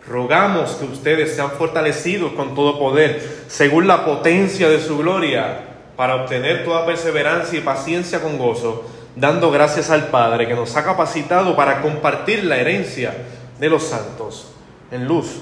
Rogamos 0.08 0.72
que 0.72 0.86
ustedes 0.86 1.36
sean 1.36 1.52
fortalecidos 1.52 2.34
con 2.34 2.56
todo 2.56 2.80
poder, 2.80 3.44
según 3.48 3.88
la 3.88 4.04
potencia 4.04 4.68
de 4.68 4.80
su 4.80 4.98
gloria, 4.98 5.60
para 5.96 6.16
obtener 6.16 6.66
toda 6.66 6.88
perseverancia 6.88 7.60
y 7.60 7.62
paciencia 7.62 8.20
con 8.20 8.40
gozo, 8.40 8.84
dando 9.16 9.52
gracias 9.52 9.92
al 9.92 10.08
Padre 10.08 10.48
que 10.48 10.56
nos 10.56 10.76
ha 10.76 10.84
capacitado 10.84 11.56
para 11.56 11.82
compartir 11.82 12.44
la 12.46 12.58
herencia 12.58 13.16
de 13.60 13.70
los 13.70 13.84
santos 13.84 14.51
en 14.92 15.08
luz. 15.08 15.42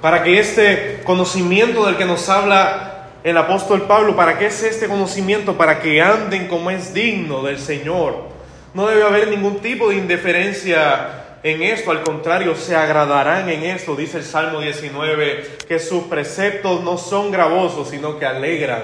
Para 0.00 0.22
que 0.22 0.40
este 0.40 1.00
conocimiento 1.04 1.86
del 1.86 1.96
que 1.96 2.04
nos 2.04 2.28
habla 2.28 3.08
el 3.22 3.36
apóstol 3.36 3.82
Pablo, 3.82 4.16
¿para 4.16 4.36
qué 4.36 4.46
es 4.46 4.62
este 4.64 4.88
conocimiento? 4.88 5.56
Para 5.56 5.80
que 5.80 6.02
anden 6.02 6.48
como 6.48 6.70
es 6.70 6.92
digno 6.92 7.42
del 7.42 7.58
Señor. 7.58 8.32
No 8.74 8.88
debe 8.88 9.04
haber 9.04 9.28
ningún 9.28 9.60
tipo 9.60 9.90
de 9.90 9.96
indiferencia 9.96 11.22
en 11.44 11.62
esto, 11.62 11.90
al 11.90 12.02
contrario, 12.02 12.54
se 12.54 12.76
agradarán 12.76 13.48
en 13.48 13.64
esto, 13.64 13.96
dice 13.96 14.18
el 14.18 14.24
Salmo 14.24 14.60
19, 14.60 15.58
que 15.66 15.80
sus 15.80 16.04
preceptos 16.04 16.82
no 16.84 16.98
son 16.98 17.32
gravosos, 17.32 17.90
sino 17.90 18.18
que 18.18 18.26
alegran 18.26 18.82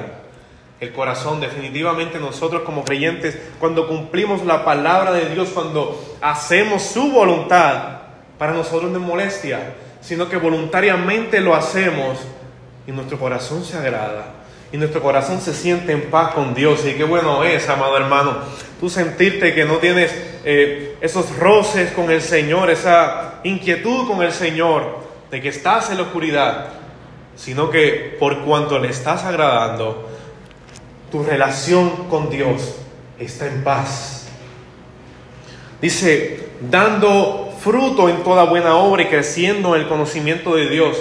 el 0.80 0.92
corazón. 0.92 1.40
Definitivamente 1.40 2.18
nosotros 2.18 2.62
como 2.62 2.84
creyentes, 2.84 3.38
cuando 3.60 3.86
cumplimos 3.86 4.44
la 4.44 4.64
palabra 4.64 5.12
de 5.12 5.28
Dios, 5.30 5.50
cuando 5.50 6.16
hacemos 6.20 6.82
su 6.82 7.12
voluntad, 7.12 7.97
para 8.38 8.52
nosotros 8.52 8.90
no 8.90 8.98
es 8.98 9.04
molestia, 9.04 9.74
sino 10.00 10.28
que 10.28 10.36
voluntariamente 10.36 11.40
lo 11.40 11.54
hacemos 11.54 12.18
y 12.86 12.92
nuestro 12.92 13.18
corazón 13.18 13.64
se 13.64 13.76
agrada 13.76 14.38
y 14.70 14.76
nuestro 14.76 15.00
corazón 15.00 15.40
se 15.40 15.54
siente 15.54 15.92
en 15.92 16.10
paz 16.10 16.34
con 16.34 16.54
Dios. 16.54 16.84
Y 16.86 16.94
qué 16.94 17.04
bueno 17.04 17.42
es, 17.44 17.68
amado 17.68 17.96
hermano, 17.96 18.38
tú 18.80 18.90
sentirte 18.90 19.54
que 19.54 19.64
no 19.64 19.76
tienes 19.76 20.12
eh, 20.44 20.96
esos 21.00 21.36
roces 21.38 21.92
con 21.92 22.10
el 22.10 22.20
Señor, 22.20 22.70
esa 22.70 23.40
inquietud 23.44 24.06
con 24.06 24.22
el 24.22 24.32
Señor, 24.32 24.98
de 25.30 25.40
que 25.40 25.48
estás 25.48 25.90
en 25.90 25.98
la 25.98 26.04
oscuridad, 26.04 26.68
sino 27.36 27.70
que 27.70 28.16
por 28.18 28.40
cuanto 28.40 28.78
le 28.78 28.88
estás 28.88 29.24
agradando, 29.24 30.08
tu 31.10 31.22
relación 31.22 32.08
con 32.08 32.28
Dios 32.28 32.76
está 33.18 33.46
en 33.46 33.64
paz. 33.64 34.26
Dice, 35.80 36.48
dando 36.60 37.47
fruto 37.60 38.08
en 38.08 38.22
toda 38.22 38.44
buena 38.44 38.76
obra 38.76 39.02
y 39.02 39.06
creciendo 39.06 39.74
en 39.74 39.82
el 39.82 39.88
conocimiento 39.88 40.54
de 40.54 40.68
Dios. 40.68 40.96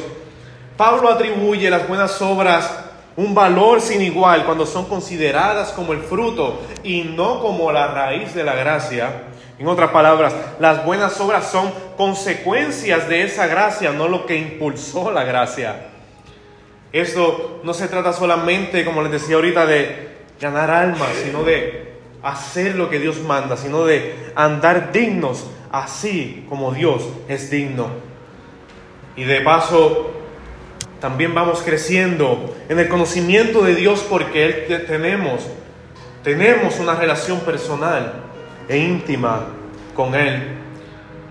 Pablo 0.76 1.10
atribuye 1.10 1.70
las 1.70 1.88
buenas 1.88 2.22
obras 2.22 2.86
un 3.18 3.34
valor 3.34 3.82
sin 3.82 4.02
igual 4.02 4.46
cuando 4.46 4.66
son 4.66 4.86
consideradas 4.86 5.72
como 5.72 5.92
el 5.92 6.02
fruto 6.02 6.62
y 6.84 7.02
no 7.02 7.40
como 7.40 7.72
la 7.72 7.88
raíz 7.88 8.36
de 8.36 8.44
la 8.44 8.56
gracia. 8.56 9.24
En 9.58 9.68
otras 9.68 9.90
palabras, 9.90 10.36
las 10.60 10.86
buenas 10.86 11.20
obras 11.20 11.50
son 11.50 11.74
consecuencias 11.98 13.10
de 13.10 13.24
esa 13.24 13.48
gracia, 13.48 13.92
no 13.92 14.08
lo 14.08 14.28
que 14.28 14.38
impulsó 14.38 15.10
la 15.10 15.24
gracia. 15.24 15.88
Esto 16.92 17.60
no 17.64 17.74
se 17.74 17.88
trata 17.88 18.14
solamente, 18.14 18.86
como 18.86 19.02
les 19.02 19.12
decía 19.12 19.36
ahorita, 19.36 19.66
de 19.66 20.10
ganar 20.40 20.70
almas, 20.70 21.10
sino 21.24 21.44
de 21.44 21.87
hacer 22.24 22.76
lo 22.76 22.90
que 22.90 23.00
Dios 23.00 23.22
manda, 23.22 23.58
sino 23.58 23.86
de 23.86 24.32
andar 24.36 24.92
dignos, 24.92 25.46
así 25.72 26.46
como 26.50 26.72
Dios 26.72 27.04
es 27.28 27.50
digno. 27.50 27.90
Y 29.16 29.24
de 29.24 29.42
paso, 29.42 30.12
también 31.00 31.34
vamos 31.34 31.62
creciendo 31.62 32.56
en 32.70 32.80
el 32.80 32.88
conocimiento 32.88 33.64
de 33.64 33.76
Dios 33.76 34.06
porque 34.10 34.46
Él 34.46 34.86
tenemos, 34.88 35.42
tenemos 36.24 36.80
una 36.80 36.96
relación 36.96 37.40
personal 37.42 38.14
e 38.68 38.78
íntima 38.78 39.46
con 39.96 40.16
Él. 40.16 40.44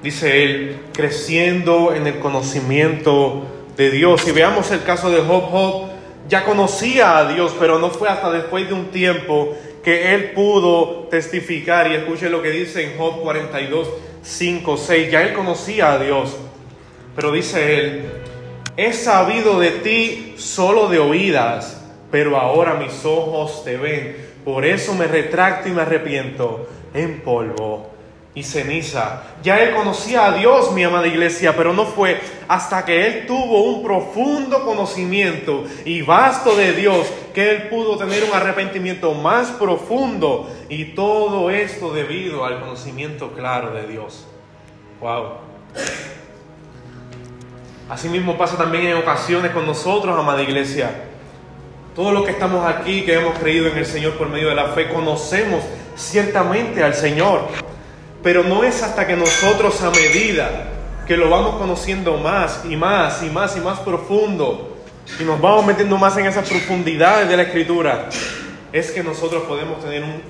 Dice 0.02 0.44
Él, 0.44 0.80
creciendo 0.92 1.94
en 1.94 2.06
el 2.06 2.18
conocimiento 2.20 3.44
de 3.76 3.90
Dios. 3.90 4.26
Y 4.28 4.32
veamos 4.32 4.70
el 4.70 4.82
caso 4.82 5.10
de 5.10 5.20
Job. 5.20 5.50
Job 5.50 5.88
ya 6.28 6.44
conocía 6.44 7.18
a 7.18 7.32
Dios, 7.32 7.54
pero 7.58 7.78
no 7.78 7.90
fue 7.90 8.08
hasta 8.08 8.30
después 8.30 8.66
de 8.68 8.74
un 8.74 8.86
tiempo 8.86 9.56
que 9.86 10.16
él 10.16 10.32
pudo 10.32 11.06
testificar. 11.12 11.88
Y 11.88 11.94
escuche 11.94 12.28
lo 12.28 12.42
que 12.42 12.50
dice 12.50 12.82
en 12.82 12.98
Job 12.98 13.20
42, 13.20 13.88
5, 14.20 14.76
6. 14.76 15.12
Ya 15.12 15.22
él 15.22 15.32
conocía 15.32 15.92
a 15.92 15.98
Dios, 16.00 16.36
pero 17.14 17.30
dice 17.30 17.78
él, 17.78 18.02
He 18.76 18.92
sabido 18.92 19.60
de 19.60 19.70
ti 19.70 20.34
solo 20.38 20.88
de 20.88 20.98
oídas, 20.98 21.86
pero 22.10 22.36
ahora 22.36 22.74
mis 22.74 23.04
ojos 23.04 23.62
te 23.64 23.76
ven. 23.76 24.16
Por 24.44 24.64
eso 24.64 24.92
me 24.92 25.06
retracto 25.06 25.68
y 25.68 25.72
me 25.72 25.82
arrepiento 25.82 26.68
en 26.92 27.20
polvo 27.20 27.95
y 28.36 28.42
ceniza. 28.42 29.22
Ya 29.42 29.58
él 29.60 29.74
conocía 29.74 30.26
a 30.26 30.32
Dios, 30.32 30.70
mi 30.72 30.84
amada 30.84 31.06
iglesia, 31.06 31.56
pero 31.56 31.72
no 31.72 31.86
fue 31.86 32.20
hasta 32.46 32.84
que 32.84 33.06
él 33.06 33.26
tuvo 33.26 33.64
un 33.64 33.82
profundo 33.82 34.62
conocimiento 34.62 35.64
y 35.86 36.02
vasto 36.02 36.54
de 36.54 36.74
Dios 36.74 37.06
que 37.34 37.50
él 37.50 37.62
pudo 37.68 37.96
tener 37.96 38.22
un 38.24 38.34
arrepentimiento 38.34 39.14
más 39.14 39.52
profundo 39.52 40.50
y 40.68 40.84
todo 40.94 41.50
esto 41.50 41.94
debido 41.94 42.44
al 42.44 42.60
conocimiento 42.60 43.32
claro 43.32 43.72
de 43.72 43.86
Dios. 43.86 44.26
Wow. 45.00 45.38
Asimismo 47.88 48.36
pasa 48.36 48.58
también 48.58 48.86
en 48.88 48.96
ocasiones 48.98 49.52
con 49.52 49.64
nosotros, 49.64 50.18
amada 50.18 50.42
iglesia. 50.42 50.90
Todos 51.94 52.12
los 52.12 52.26
que 52.26 52.32
estamos 52.32 52.66
aquí, 52.68 53.02
que 53.06 53.14
hemos 53.14 53.38
creído 53.38 53.68
en 53.68 53.78
el 53.78 53.86
Señor 53.86 54.12
por 54.18 54.28
medio 54.28 54.50
de 54.50 54.54
la 54.54 54.68
fe, 54.68 54.90
conocemos 54.90 55.62
ciertamente 55.96 56.84
al 56.84 56.92
Señor. 56.92 57.65
Pero 58.22 58.42
no 58.42 58.64
es 58.64 58.82
hasta 58.82 59.06
que 59.06 59.16
nosotros 59.16 59.80
a 59.82 59.90
medida 59.90 60.68
que 61.06 61.16
lo 61.16 61.30
vamos 61.30 61.56
conociendo 61.56 62.16
más 62.16 62.64
y 62.68 62.76
más 62.76 63.22
y 63.22 63.30
más 63.30 63.56
y 63.56 63.60
más 63.60 63.78
profundo 63.80 64.76
y 65.20 65.24
nos 65.24 65.40
vamos 65.40 65.64
metiendo 65.64 65.96
más 65.96 66.16
en 66.16 66.26
esas 66.26 66.48
profundidades 66.48 67.28
de 67.28 67.36
la 67.36 67.44
Escritura, 67.44 68.08
es 68.72 68.90
que 68.90 69.02
nosotros 69.02 69.44
podemos 69.44 69.82
tener 69.82 70.02
un 70.02 70.20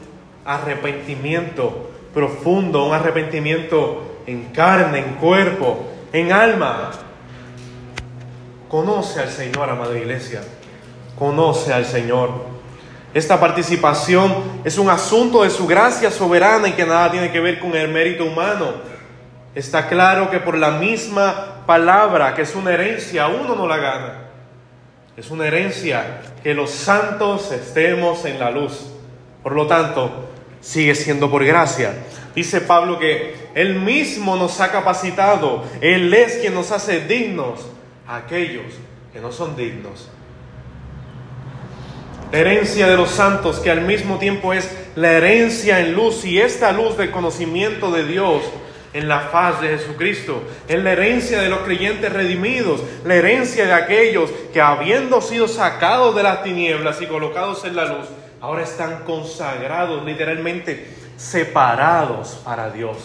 arrepentimiento 0.44 1.90
profundo, 2.12 2.84
un 2.84 2.94
arrepentimiento 2.94 4.20
en 4.26 4.44
carne, 4.46 4.98
en 4.98 5.14
cuerpo, 5.14 5.78
en 6.12 6.32
alma. 6.32 6.90
Conoce 8.68 9.20
al 9.20 9.30
Señor, 9.30 9.70
amada 9.70 9.96
iglesia. 9.96 10.42
Conoce 11.18 11.72
al 11.72 11.84
Señor. 11.84 12.55
Esta 13.16 13.40
participación 13.40 14.60
es 14.62 14.76
un 14.76 14.90
asunto 14.90 15.42
de 15.42 15.48
su 15.48 15.66
gracia 15.66 16.10
soberana 16.10 16.68
y 16.68 16.72
que 16.72 16.84
nada 16.84 17.10
tiene 17.10 17.32
que 17.32 17.40
ver 17.40 17.58
con 17.58 17.74
el 17.74 17.88
mérito 17.88 18.26
humano. 18.26 18.74
Está 19.54 19.88
claro 19.88 20.30
que 20.30 20.38
por 20.38 20.58
la 20.58 20.72
misma 20.72 21.62
palabra, 21.64 22.34
que 22.34 22.42
es 22.42 22.54
una 22.54 22.74
herencia, 22.74 23.28
uno 23.28 23.54
no 23.54 23.66
la 23.66 23.78
gana. 23.78 24.12
Es 25.16 25.30
una 25.30 25.46
herencia 25.46 26.20
que 26.42 26.52
los 26.52 26.70
santos 26.70 27.50
estemos 27.52 28.22
en 28.26 28.38
la 28.38 28.50
luz. 28.50 28.90
Por 29.42 29.54
lo 29.54 29.66
tanto, 29.66 30.28
sigue 30.60 30.94
siendo 30.94 31.30
por 31.30 31.42
gracia. 31.42 31.94
Dice 32.34 32.60
Pablo 32.60 32.98
que 32.98 33.48
Él 33.54 33.76
mismo 33.76 34.36
nos 34.36 34.60
ha 34.60 34.70
capacitado, 34.70 35.64
Él 35.80 36.12
es 36.12 36.36
quien 36.36 36.52
nos 36.52 36.70
hace 36.70 37.00
dignos 37.00 37.66
a 38.06 38.16
aquellos 38.16 38.74
que 39.10 39.20
no 39.20 39.32
son 39.32 39.56
dignos. 39.56 40.10
La 42.32 42.38
herencia 42.38 42.88
de 42.88 42.96
los 42.96 43.10
santos, 43.10 43.60
que 43.60 43.70
al 43.70 43.82
mismo 43.82 44.18
tiempo 44.18 44.52
es 44.52 44.68
la 44.96 45.12
herencia 45.12 45.80
en 45.80 45.94
luz 45.94 46.24
y 46.24 46.40
esta 46.40 46.72
luz 46.72 46.96
del 46.96 47.10
conocimiento 47.10 47.92
de 47.92 48.04
Dios 48.04 48.42
en 48.92 49.08
la 49.08 49.20
faz 49.20 49.60
de 49.60 49.68
Jesucristo, 49.68 50.42
es 50.66 50.82
la 50.82 50.92
herencia 50.92 51.40
de 51.40 51.48
los 51.48 51.60
creyentes 51.60 52.12
redimidos, 52.12 52.80
la 53.04 53.14
herencia 53.14 53.66
de 53.66 53.74
aquellos 53.74 54.30
que 54.52 54.60
habiendo 54.60 55.20
sido 55.20 55.46
sacados 55.48 56.16
de 56.16 56.22
las 56.22 56.42
tinieblas 56.42 57.00
y 57.00 57.06
colocados 57.06 57.64
en 57.64 57.76
la 57.76 57.84
luz, 57.84 58.06
ahora 58.40 58.64
están 58.64 59.04
consagrados, 59.04 60.04
literalmente 60.04 60.88
separados 61.16 62.40
para 62.44 62.70
Dios. 62.70 62.96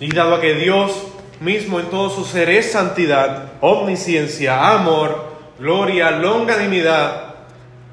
Y 0.00 0.12
dado 0.14 0.40
que 0.40 0.54
Dios 0.54 0.92
mismo 1.40 1.80
en 1.80 1.86
todo 1.86 2.10
su 2.10 2.24
ser 2.24 2.48
es 2.48 2.72
santidad, 2.72 3.52
omnisciencia, 3.60 4.70
amor, 4.70 5.33
gloria, 5.58 6.10
longanimidad, 6.12 7.34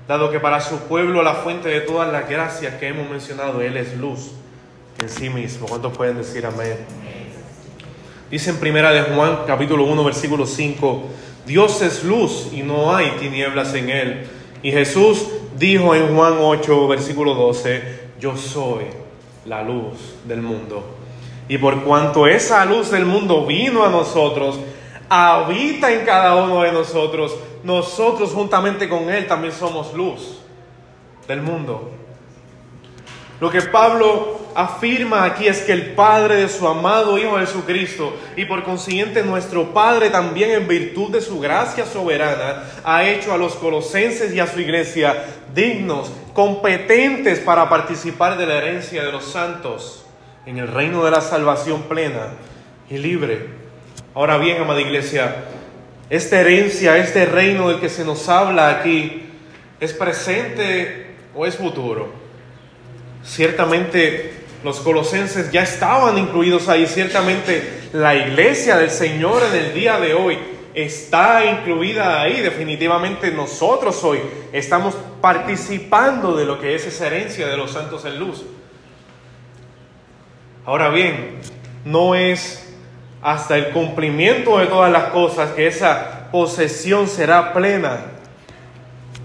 dado 0.08 0.32
que 0.32 0.40
para 0.40 0.60
su 0.60 0.80
pueblo 0.80 1.22
la 1.24 1.36
fuente 1.36 1.70
de 1.70 1.82
todas 1.82 2.12
las 2.12 2.30
gracias 2.30 2.76
que 2.76 2.88
hemos 2.88 3.10
mencionado, 3.10 3.62
Él 3.62 3.78
es 3.78 3.98
luz 3.98 4.32
en 5.02 5.10
sí 5.10 5.30
mismo. 5.30 5.68
¿Cuántos 5.68 5.96
pueden 5.96 6.18
decir 6.18 6.46
amén? 6.46 6.78
Dice 8.30 8.50
en 8.50 8.58
primera 8.58 8.92
de 8.92 9.02
Juan 9.02 9.40
capítulo 9.46 9.84
1 9.84 10.04
versículo 10.04 10.46
5, 10.46 11.04
Dios 11.46 11.82
es 11.82 12.04
luz 12.04 12.48
y 12.52 12.62
no 12.64 12.96
hay 12.96 13.12
tinieblas 13.20 13.74
en 13.74 13.90
Él. 13.90 14.28
Y 14.64 14.72
Jesús 14.72 15.28
dijo 15.58 15.96
en 15.96 16.16
Juan 16.16 16.36
8, 16.40 16.88
versículo 16.88 17.34
12, 17.34 18.02
yo 18.20 18.38
soy 18.38 18.86
la 19.46 19.64
luz 19.64 20.16
del 20.26 20.42
mundo. 20.42 20.98
Y 21.50 21.58
por 21.58 21.84
cuanto 21.84 22.28
esa 22.28 22.64
luz 22.66 22.92
del 22.92 23.06
mundo 23.06 23.46
vino 23.46 23.84
a 23.84 23.90
nosotros, 23.90 24.60
habita 25.10 25.92
en 25.92 26.06
cada 26.06 26.36
uno 26.36 26.62
de 26.62 26.72
nosotros, 26.72 27.36
nosotros 27.64 28.32
juntamente 28.32 28.90
con 28.90 29.10
Él 29.10 29.28
también 29.28 29.54
somos 29.54 29.94
luz 29.94 30.40
del 31.28 31.42
mundo. 31.42 31.92
Lo 33.40 33.50
que 33.50 33.62
Pablo 33.62 34.40
afirma 34.54 35.24
aquí 35.24 35.48
es 35.48 35.62
que 35.62 35.72
el 35.72 35.94
Padre 35.94 36.36
de 36.36 36.50
su 36.50 36.68
amado 36.68 37.18
Hijo 37.18 37.40
Jesucristo 37.40 38.14
y 38.36 38.46
por 38.46 38.64
consiguiente 38.64 39.24
nuestro 39.24 39.74
Padre 39.74 40.12
también 40.12 40.52
en 40.52 40.68
virtud 40.68 41.10
de 41.12 41.22
su 41.22 41.40
gracia 41.40 41.86
soberana 41.86 42.64
ha 42.84 43.04
hecho 43.04 43.34
a 43.34 43.38
los 43.38 43.56
colosenses 43.56 44.34
y 44.34 44.40
a 44.40 44.46
su 44.46 44.60
iglesia 44.60 45.26
dignos, 45.56 46.12
competentes 46.34 47.40
para 47.40 47.68
participar 47.68 48.38
de 48.38 48.46
la 48.46 48.58
herencia 48.58 49.04
de 49.04 49.12
los 49.12 49.26
santos 49.26 50.06
en 50.46 50.60
el 50.60 50.68
reino 50.68 51.04
de 51.04 51.12
la 51.12 51.22
salvación 51.22 51.84
plena 51.84 52.34
y 52.90 52.98
libre. 52.98 53.48
Ahora 54.14 54.38
bien, 54.38 54.62
amada 54.62 54.82
iglesia, 54.82 55.46
esta 56.12 56.42
herencia, 56.42 56.98
este 56.98 57.26
reino 57.26 57.70
del 57.70 57.80
que 57.80 57.88
se 57.88 58.04
nos 58.04 58.28
habla 58.28 58.70
aquí, 58.70 59.24
¿es 59.80 59.94
presente 59.94 61.16
o 61.34 61.46
es 61.46 61.56
futuro? 61.56 62.12
Ciertamente 63.24 64.34
los 64.62 64.82
colosenses 64.82 65.54
ya 65.54 65.64
estaban 65.64 66.18
incluidos 66.18 66.68
ahí, 66.68 66.86
ciertamente 66.86 67.88
la 67.94 68.14
iglesia 68.14 68.76
del 68.76 68.92
Señor 68.92 69.42
en 69.52 69.56
el 69.56 69.74
día 69.74 70.02
de 70.02 70.14
hoy 70.14 70.38
está 70.74 71.46
incluida 71.46 72.22
ahí, 72.22 72.42
definitivamente 72.42 73.32
nosotros 73.32 74.04
hoy 74.04 74.20
estamos 74.52 74.98
participando 75.22 76.36
de 76.36 76.44
lo 76.44 76.60
que 76.60 76.76
es 76.76 76.86
esa 76.88 77.08
herencia 77.08 77.48
de 77.48 77.56
los 77.56 77.72
santos 77.72 78.04
en 78.04 78.20
luz. 78.20 78.44
Ahora 80.66 80.90
bien, 80.90 81.40
no 81.86 82.16
es 82.16 82.71
hasta 83.22 83.58
el 83.58 83.70
cumplimiento 83.70 84.58
de 84.58 84.68
todas 84.68 84.92
las 84.92 85.06
cosas 85.06 85.52
que 85.52 85.68
esa 85.68 86.30
posesión 86.32 87.08
será 87.08 87.54
plena 87.54 88.12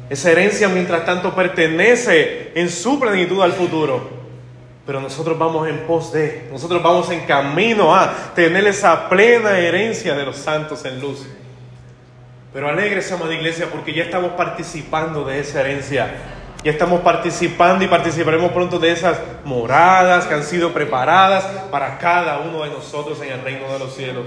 esa 0.09 0.31
herencia, 0.31 0.69
mientras 0.69 1.05
tanto, 1.05 1.35
pertenece 1.35 2.53
en 2.55 2.71
su 2.71 3.01
plenitud 3.01 3.43
al 3.43 3.53
futuro. 3.53 4.09
Pero 4.87 5.01
nosotros 5.01 5.37
vamos 5.37 5.69
en 5.69 5.81
pos 5.81 6.13
de, 6.13 6.49
nosotros 6.53 6.81
vamos 6.81 7.11
en 7.11 7.21
camino 7.23 7.95
a 7.95 8.15
tener 8.35 8.65
esa 8.69 9.09
plena 9.09 9.59
herencia 9.59 10.15
de 10.15 10.25
los 10.25 10.37
santos 10.37 10.85
en 10.85 11.01
luz. 11.01 11.27
Pero 12.53 12.69
alegres, 12.69 13.11
amada 13.11 13.35
iglesia, 13.35 13.67
porque 13.71 13.93
ya 13.93 14.05
estamos 14.05 14.31
participando 14.33 15.25
de 15.25 15.41
esa 15.41 15.61
herencia. 15.61 16.15
Ya 16.67 16.73
estamos 16.73 17.03
participando 17.03 17.85
y 17.85 17.87
participaremos 17.87 18.51
pronto 18.51 18.81
de 18.81 18.91
esas 18.91 19.21
moradas 19.45 20.27
que 20.27 20.35
han 20.35 20.43
sido 20.43 20.73
preparadas 20.73 21.45
para 21.71 21.97
cada 21.97 22.41
uno 22.41 22.65
de 22.65 22.71
nosotros 22.71 23.23
en 23.23 23.31
el 23.31 23.41
reino 23.43 23.73
de 23.73 23.79
los 23.79 23.95
cielos. 23.95 24.27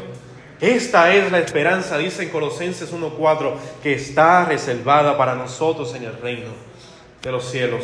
Esta 0.62 1.14
es 1.14 1.34
la 1.34 1.40
esperanza, 1.40 1.98
dice 1.98 2.24
en 2.24 2.30
Colosenses 2.30 2.94
1.4, 2.94 3.56
que 3.84 3.94
está 3.94 4.46
reservada 4.46 5.18
para 5.18 5.36
nosotros 5.36 5.94
en 5.96 6.06
el 6.06 6.14
reino 6.22 6.52
de 7.22 7.30
los 7.30 7.44
cielos. 7.44 7.84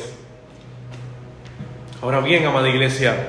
Ahora 2.01 2.21
bien, 2.21 2.45
amada 2.45 2.69
iglesia, 2.69 3.27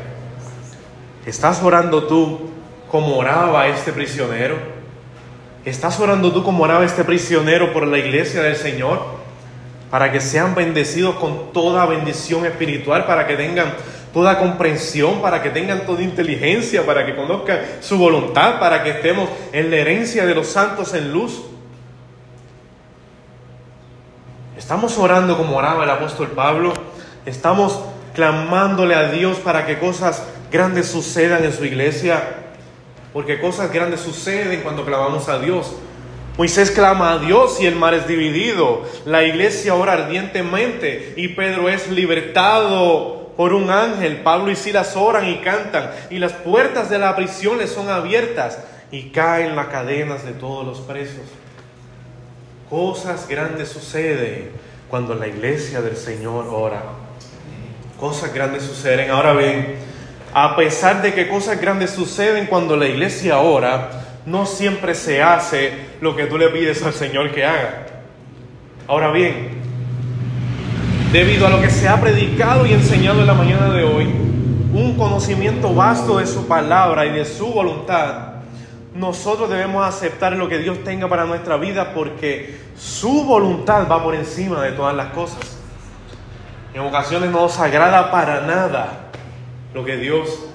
¿estás 1.26 1.60
orando 1.60 2.04
tú 2.04 2.50
como 2.88 3.16
oraba 3.16 3.66
este 3.66 3.92
prisionero? 3.92 4.58
¿Estás 5.64 5.98
orando 5.98 6.32
tú 6.32 6.44
como 6.44 6.62
oraba 6.62 6.84
este 6.84 7.02
prisionero 7.02 7.72
por 7.72 7.84
la 7.84 7.98
iglesia 7.98 8.42
del 8.42 8.54
Señor? 8.54 9.15
Para 9.90 10.10
que 10.10 10.20
sean 10.20 10.54
bendecidos 10.54 11.16
con 11.16 11.52
toda 11.52 11.86
bendición 11.86 12.44
espiritual, 12.44 13.06
para 13.06 13.26
que 13.26 13.36
tengan 13.36 13.74
toda 14.12 14.38
comprensión, 14.38 15.20
para 15.20 15.42
que 15.42 15.50
tengan 15.50 15.84
toda 15.84 16.02
inteligencia, 16.02 16.86
para 16.86 17.04
que 17.04 17.14
conozcan 17.14 17.60
su 17.80 17.98
voluntad, 17.98 18.58
para 18.58 18.82
que 18.82 18.90
estemos 18.90 19.28
en 19.52 19.70
la 19.70 19.76
herencia 19.76 20.24
de 20.24 20.34
los 20.34 20.46
santos 20.46 20.94
en 20.94 21.12
luz. 21.12 21.42
Estamos 24.56 24.96
orando 24.96 25.36
como 25.36 25.56
oraba 25.56 25.84
el 25.84 25.90
apóstol 25.90 26.28
Pablo, 26.28 26.72
estamos 27.26 27.78
clamándole 28.14 28.94
a 28.94 29.10
Dios 29.10 29.36
para 29.36 29.66
que 29.66 29.78
cosas 29.78 30.22
grandes 30.50 30.86
sucedan 30.86 31.44
en 31.44 31.52
su 31.52 31.66
iglesia, 31.66 32.22
porque 33.12 33.38
cosas 33.38 33.70
grandes 33.70 34.00
suceden 34.00 34.62
cuando 34.62 34.86
clamamos 34.86 35.28
a 35.28 35.38
Dios. 35.38 35.74
Moisés 36.36 36.70
clama 36.70 37.12
a 37.12 37.18
Dios 37.18 37.58
y 37.60 37.66
el 37.66 37.76
mar 37.76 37.94
es 37.94 38.06
dividido. 38.06 38.82
La 39.06 39.24
iglesia 39.24 39.74
ora 39.74 39.94
ardientemente 39.94 41.14
y 41.16 41.28
Pedro 41.28 41.70
es 41.70 41.88
libertado 41.90 43.32
por 43.38 43.54
un 43.54 43.70
ángel. 43.70 44.18
Pablo 44.18 44.50
y 44.50 44.56
Silas 44.56 44.96
oran 44.96 45.26
y 45.28 45.36
cantan 45.36 45.90
y 46.10 46.18
las 46.18 46.32
puertas 46.32 46.90
de 46.90 46.98
la 46.98 47.16
prisión 47.16 47.56
les 47.56 47.70
son 47.70 47.88
abiertas 47.88 48.58
y 48.90 49.10
caen 49.10 49.56
las 49.56 49.68
cadenas 49.68 50.26
de 50.26 50.32
todos 50.32 50.66
los 50.66 50.80
presos. 50.80 51.24
Cosas 52.68 53.26
grandes 53.28 53.70
suceden 53.70 54.50
cuando 54.90 55.14
la 55.14 55.28
iglesia 55.28 55.80
del 55.80 55.96
Señor 55.96 56.48
ora. 56.50 56.82
Cosas 57.98 58.34
grandes 58.34 58.62
suceden. 58.62 59.10
Ahora 59.10 59.32
bien, 59.32 59.76
a 60.34 60.54
pesar 60.54 61.00
de 61.00 61.14
que 61.14 61.28
cosas 61.28 61.58
grandes 61.58 61.92
suceden 61.92 62.44
cuando 62.46 62.76
la 62.76 62.86
iglesia 62.86 63.38
ora, 63.38 64.05
no 64.26 64.44
siempre 64.44 64.94
se 64.94 65.22
hace 65.22 65.72
lo 66.00 66.14
que 66.16 66.26
tú 66.26 66.36
le 66.36 66.48
pides 66.48 66.82
al 66.82 66.92
Señor 66.92 67.32
que 67.32 67.44
haga. 67.44 67.86
Ahora 68.88 69.10
bien, 69.12 69.62
debido 71.12 71.46
a 71.46 71.50
lo 71.50 71.60
que 71.60 71.70
se 71.70 71.88
ha 71.88 72.00
predicado 72.00 72.66
y 72.66 72.72
enseñado 72.72 73.20
en 73.20 73.26
la 73.26 73.34
mañana 73.34 73.72
de 73.72 73.84
hoy, 73.84 74.04
un 74.74 74.96
conocimiento 74.96 75.72
vasto 75.72 76.18
de 76.18 76.26
su 76.26 76.46
palabra 76.46 77.06
y 77.06 77.12
de 77.12 77.24
su 77.24 77.46
voluntad, 77.46 78.34
nosotros 78.94 79.48
debemos 79.48 79.86
aceptar 79.86 80.32
lo 80.32 80.48
que 80.48 80.58
Dios 80.58 80.82
tenga 80.82 81.08
para 81.08 81.24
nuestra 81.24 81.56
vida 81.56 81.92
porque 81.94 82.58
su 82.76 83.24
voluntad 83.24 83.86
va 83.90 84.02
por 84.02 84.14
encima 84.14 84.62
de 84.62 84.72
todas 84.72 84.94
las 84.94 85.08
cosas. 85.08 85.38
En 86.74 86.80
ocasiones 86.80 87.30
no 87.30 87.42
nos 87.42 87.58
agrada 87.58 88.10
para 88.10 88.40
nada 88.40 89.10
lo 89.72 89.84
que 89.84 89.96
Dios 89.96 90.45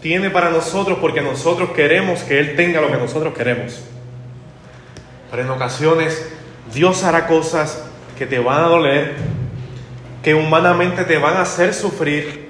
tiene 0.00 0.30
para 0.30 0.50
nosotros 0.50 0.98
porque 1.00 1.20
nosotros 1.20 1.70
queremos 1.70 2.20
que 2.20 2.38
Él 2.38 2.56
tenga 2.56 2.80
lo 2.80 2.90
que 2.90 2.96
nosotros 2.98 3.34
queremos. 3.34 3.82
Pero 5.30 5.42
en 5.42 5.50
ocasiones 5.50 6.28
Dios 6.72 7.02
hará 7.04 7.26
cosas 7.26 7.84
que 8.16 8.26
te 8.26 8.38
van 8.38 8.64
a 8.64 8.68
doler, 8.68 9.14
que 10.22 10.34
humanamente 10.34 11.04
te 11.04 11.18
van 11.18 11.36
a 11.36 11.42
hacer 11.42 11.74
sufrir, 11.74 12.48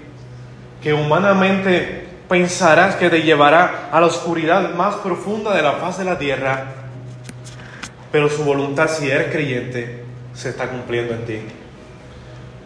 que 0.82 0.92
humanamente 0.92 2.07
pensarás 2.28 2.96
que 2.96 3.11
te 3.11 3.22
llevará 3.22 3.88
a 3.90 4.01
la 4.01 4.07
oscuridad 4.07 4.74
más 4.74 4.96
profunda 4.96 5.55
de 5.55 5.62
la 5.62 5.72
faz 5.72 5.99
de 5.99 6.05
la 6.05 6.18
tierra, 6.18 6.66
pero 8.12 8.28
su 8.28 8.44
voluntad, 8.44 8.88
si 8.88 9.11
eres 9.11 9.30
creyente, 9.32 10.05
se 10.34 10.51
está 10.51 10.68
cumpliendo 10.68 11.14
en 11.14 11.24
ti. 11.24 11.40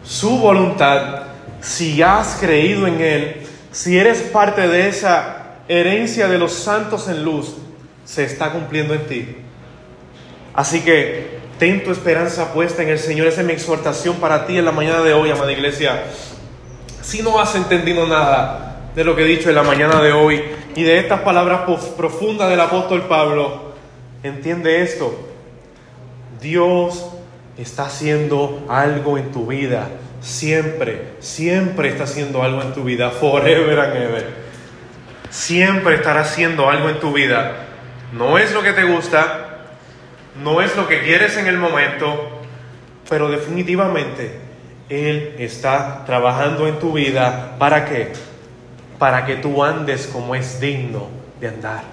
Su 0.03 0.37
voluntad, 0.37 1.23
si 1.61 2.01
has 2.01 2.37
creído 2.39 2.87
en 2.87 3.01
Él, 3.01 3.47
si 3.73 3.97
eres 3.97 4.21
parte 4.21 4.67
de 4.67 4.87
esa 4.87 5.55
herencia 5.67 6.27
de 6.27 6.37
los 6.37 6.53
santos 6.53 7.07
en 7.07 7.25
luz, 7.25 7.55
se 8.05 8.23
está 8.23 8.51
cumpliendo 8.51 8.93
en 8.93 9.07
ti. 9.07 9.35
Así 10.53 10.81
que 10.81 11.39
ten 11.57 11.83
tu 11.83 11.91
esperanza 11.91 12.53
puesta 12.53 12.83
en 12.83 12.89
el 12.89 12.99
Señor. 12.99 13.25
Esa 13.25 13.41
es 13.41 13.47
mi 13.47 13.53
exhortación 13.53 14.17
para 14.17 14.45
ti 14.45 14.59
en 14.59 14.65
la 14.65 14.71
mañana 14.71 15.01
de 15.01 15.13
hoy, 15.13 15.31
amada 15.31 15.51
iglesia. 15.51 16.03
Si 17.01 17.23
no 17.23 17.39
has 17.39 17.55
entendido 17.55 18.05
nada 18.05 18.91
de 18.93 19.03
lo 19.03 19.15
que 19.15 19.23
he 19.23 19.27
dicho 19.27 19.49
en 19.49 19.55
la 19.55 19.63
mañana 19.63 20.03
de 20.03 20.13
hoy 20.13 20.43
y 20.75 20.83
de 20.83 20.99
estas 20.99 21.21
palabras 21.21 21.61
profundas 21.97 22.51
del 22.51 22.59
apóstol 22.59 23.07
Pablo, 23.07 23.73
entiende 24.21 24.83
esto. 24.83 25.19
Dios 26.39 27.07
está 27.57 27.85
haciendo 27.85 28.65
algo 28.69 29.17
en 29.17 29.31
tu 29.31 29.47
vida. 29.47 29.89
Siempre, 30.23 31.15
siempre 31.19 31.89
está 31.89 32.05
haciendo 32.05 32.43
algo 32.43 32.61
en 32.61 32.73
tu 32.73 32.85
vida. 32.85 33.11
Forever 33.11 33.77
and 33.77 33.95
ever. 33.97 34.27
Siempre 35.29 35.95
estará 35.95 36.21
haciendo 36.21 36.69
algo 36.69 36.89
en 36.89 36.99
tu 37.01 37.11
vida. 37.11 37.65
No 38.13 38.37
es 38.37 38.53
lo 38.53 38.63
que 38.63 38.71
te 38.71 38.85
gusta, 38.85 39.57
no 40.41 40.61
es 40.61 40.77
lo 40.77 40.87
que 40.87 41.01
quieres 41.01 41.35
en 41.35 41.47
el 41.47 41.57
momento, 41.57 42.39
pero 43.09 43.29
definitivamente 43.29 44.39
Él 44.87 45.35
está 45.39 46.05
trabajando 46.05 46.67
en 46.69 46.79
tu 46.79 46.93
vida. 46.93 47.55
¿Para 47.59 47.83
qué? 47.83 48.13
Para 48.97 49.25
que 49.25 49.35
tú 49.35 49.61
andes 49.61 50.07
como 50.07 50.35
es 50.35 50.61
digno 50.61 51.09
de 51.41 51.49
andar. 51.49 51.83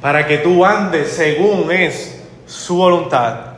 Para 0.00 0.26
que 0.26 0.38
tú 0.38 0.64
andes 0.64 1.10
según 1.10 1.70
es 1.70 2.24
su 2.44 2.76
voluntad. 2.76 3.55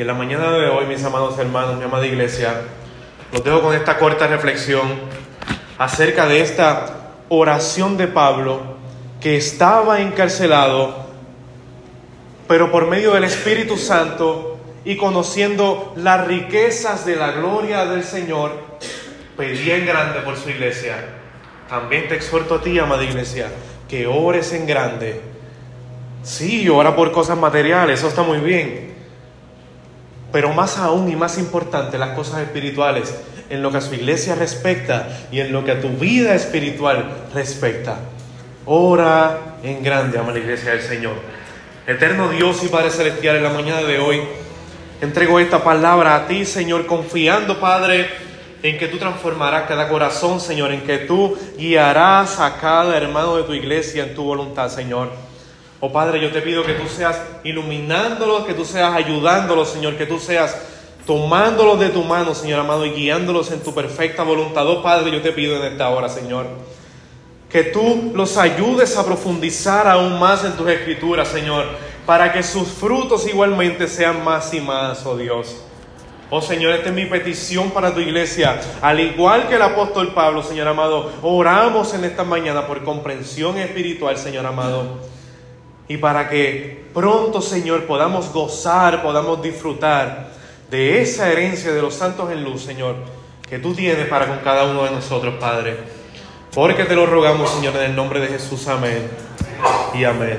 En 0.00 0.06
la 0.06 0.14
mañana 0.14 0.50
de 0.52 0.66
hoy, 0.66 0.86
mis 0.86 1.04
amados 1.04 1.38
hermanos, 1.38 1.76
mi 1.76 1.84
amada 1.84 2.06
iglesia, 2.06 2.62
los 3.34 3.44
dejo 3.44 3.60
con 3.60 3.74
esta 3.74 3.98
corta 3.98 4.26
reflexión 4.28 4.88
acerca 5.76 6.24
de 6.24 6.40
esta 6.40 7.10
oración 7.28 7.98
de 7.98 8.06
Pablo 8.06 8.62
que 9.20 9.36
estaba 9.36 10.00
encarcelado 10.00 11.04
pero 12.48 12.72
por 12.72 12.86
medio 12.86 13.12
del 13.12 13.24
Espíritu 13.24 13.76
Santo 13.76 14.58
y 14.86 14.96
conociendo 14.96 15.92
las 15.96 16.26
riquezas 16.26 17.04
de 17.04 17.16
la 17.16 17.32
gloria 17.32 17.84
del 17.84 18.02
Señor, 18.02 18.52
pedía 19.36 19.76
en 19.76 19.84
grande 19.84 20.20
por 20.20 20.38
su 20.38 20.48
iglesia. 20.48 20.96
También 21.68 22.08
te 22.08 22.14
exhorto 22.14 22.54
a 22.54 22.62
ti, 22.62 22.78
amada 22.78 23.04
iglesia, 23.04 23.48
que 23.86 24.06
ores 24.06 24.54
en 24.54 24.66
grande. 24.66 25.20
Sí, 26.22 26.70
ora 26.70 26.96
por 26.96 27.12
cosas 27.12 27.36
materiales, 27.36 27.98
eso 27.98 28.08
está 28.08 28.22
muy 28.22 28.38
bien. 28.38 28.89
Pero 30.32 30.52
más 30.52 30.78
aún 30.78 31.10
y 31.10 31.16
más 31.16 31.38
importante, 31.38 31.98
las 31.98 32.10
cosas 32.10 32.42
espirituales, 32.42 33.14
en 33.48 33.62
lo 33.62 33.70
que 33.70 33.78
a 33.78 33.80
su 33.80 33.94
iglesia 33.94 34.34
respecta 34.36 35.08
y 35.32 35.40
en 35.40 35.52
lo 35.52 35.64
que 35.64 35.72
a 35.72 35.80
tu 35.80 35.88
vida 35.88 36.34
espiritual 36.34 37.26
respecta. 37.34 37.98
Ora 38.64 39.56
en 39.62 39.82
grande, 39.82 40.18
amada 40.18 40.38
iglesia 40.38 40.70
del 40.70 40.82
Señor. 40.82 41.14
Eterno 41.86 42.28
Dios 42.28 42.62
y 42.62 42.68
Padre 42.68 42.90
Celestial, 42.90 43.36
en 43.36 43.42
la 43.42 43.50
mañana 43.50 43.82
de 43.82 43.98
hoy 43.98 44.20
entrego 45.00 45.40
esta 45.40 45.64
palabra 45.64 46.14
a 46.14 46.26
ti, 46.26 46.44
Señor, 46.44 46.86
confiando, 46.86 47.58
Padre, 47.58 48.08
en 48.62 48.78
que 48.78 48.86
tú 48.86 48.98
transformarás 48.98 49.66
cada 49.66 49.88
corazón, 49.88 50.40
Señor, 50.40 50.72
en 50.72 50.82
que 50.82 50.98
tú 50.98 51.36
guiarás 51.58 52.38
a 52.38 52.58
cada 52.58 52.96
hermano 52.96 53.36
de 53.36 53.44
tu 53.44 53.54
iglesia 53.54 54.04
en 54.04 54.14
tu 54.14 54.24
voluntad, 54.24 54.68
Señor. 54.68 55.10
Oh 55.80 55.90
Padre, 55.90 56.20
yo 56.20 56.30
te 56.30 56.42
pido 56.42 56.62
que 56.62 56.74
tú 56.74 56.86
seas 56.88 57.20
iluminándolos, 57.42 58.44
que 58.44 58.54
tú 58.54 58.64
seas 58.64 58.94
ayudándolos, 58.94 59.70
Señor, 59.70 59.96
que 59.96 60.06
tú 60.06 60.18
seas 60.18 60.56
tomándolos 61.06 61.80
de 61.80 61.88
tu 61.88 62.04
mano, 62.04 62.34
Señor 62.34 62.60
amado, 62.60 62.84
y 62.84 62.90
guiándolos 62.90 63.50
en 63.50 63.62
tu 63.62 63.74
perfecta 63.74 64.22
voluntad. 64.22 64.68
Oh 64.68 64.82
Padre, 64.82 65.10
yo 65.10 65.22
te 65.22 65.32
pido 65.32 65.56
en 65.56 65.72
esta 65.72 65.88
hora, 65.88 66.08
Señor 66.08 66.46
que 67.50 67.64
tú 67.64 68.12
los 68.14 68.36
ayudes 68.36 68.96
a 68.96 69.04
profundizar 69.04 69.88
aún 69.88 70.18
más 70.18 70.44
en 70.44 70.52
tus 70.52 70.68
escrituras, 70.68 71.28
Señor, 71.28 71.66
para 72.06 72.32
que 72.32 72.42
sus 72.42 72.68
frutos 72.68 73.26
igualmente 73.26 73.88
sean 73.88 74.24
más 74.24 74.54
y 74.54 74.60
más, 74.60 75.04
oh 75.04 75.16
Dios. 75.16 75.64
Oh 76.30 76.40
Señor, 76.40 76.72
esta 76.74 76.90
es 76.90 76.94
mi 76.94 77.06
petición 77.06 77.70
para 77.70 77.92
tu 77.92 77.98
iglesia. 77.98 78.60
Al 78.80 79.00
igual 79.00 79.48
que 79.48 79.56
el 79.56 79.62
apóstol 79.62 80.14
Pablo, 80.14 80.44
Señor 80.44 80.68
amado, 80.68 81.10
oramos 81.22 81.92
en 81.92 82.04
esta 82.04 82.22
mañana 82.22 82.68
por 82.68 82.84
comprensión 82.84 83.58
espiritual, 83.58 84.16
Señor 84.16 84.46
amado. 84.46 85.00
Y 85.90 85.96
para 85.96 86.28
que 86.28 86.84
pronto, 86.94 87.42
Señor, 87.42 87.84
podamos 87.84 88.32
gozar, 88.32 89.02
podamos 89.02 89.42
disfrutar 89.42 90.30
de 90.70 91.02
esa 91.02 91.32
herencia 91.32 91.72
de 91.72 91.82
los 91.82 91.94
santos 91.94 92.30
en 92.30 92.44
luz, 92.44 92.62
Señor, 92.62 92.94
que 93.48 93.58
tú 93.58 93.74
tienes 93.74 94.06
para 94.06 94.28
con 94.28 94.38
cada 94.38 94.66
uno 94.66 94.84
de 94.84 94.92
nosotros, 94.92 95.34
Padre. 95.40 95.76
Porque 96.54 96.84
te 96.84 96.94
lo 96.94 97.06
rogamos, 97.06 97.50
Señor, 97.50 97.74
en 97.74 97.90
el 97.90 97.96
nombre 97.96 98.20
de 98.20 98.28
Jesús. 98.28 98.68
Amén. 98.68 99.10
Y 99.92 100.04
amén. 100.04 100.38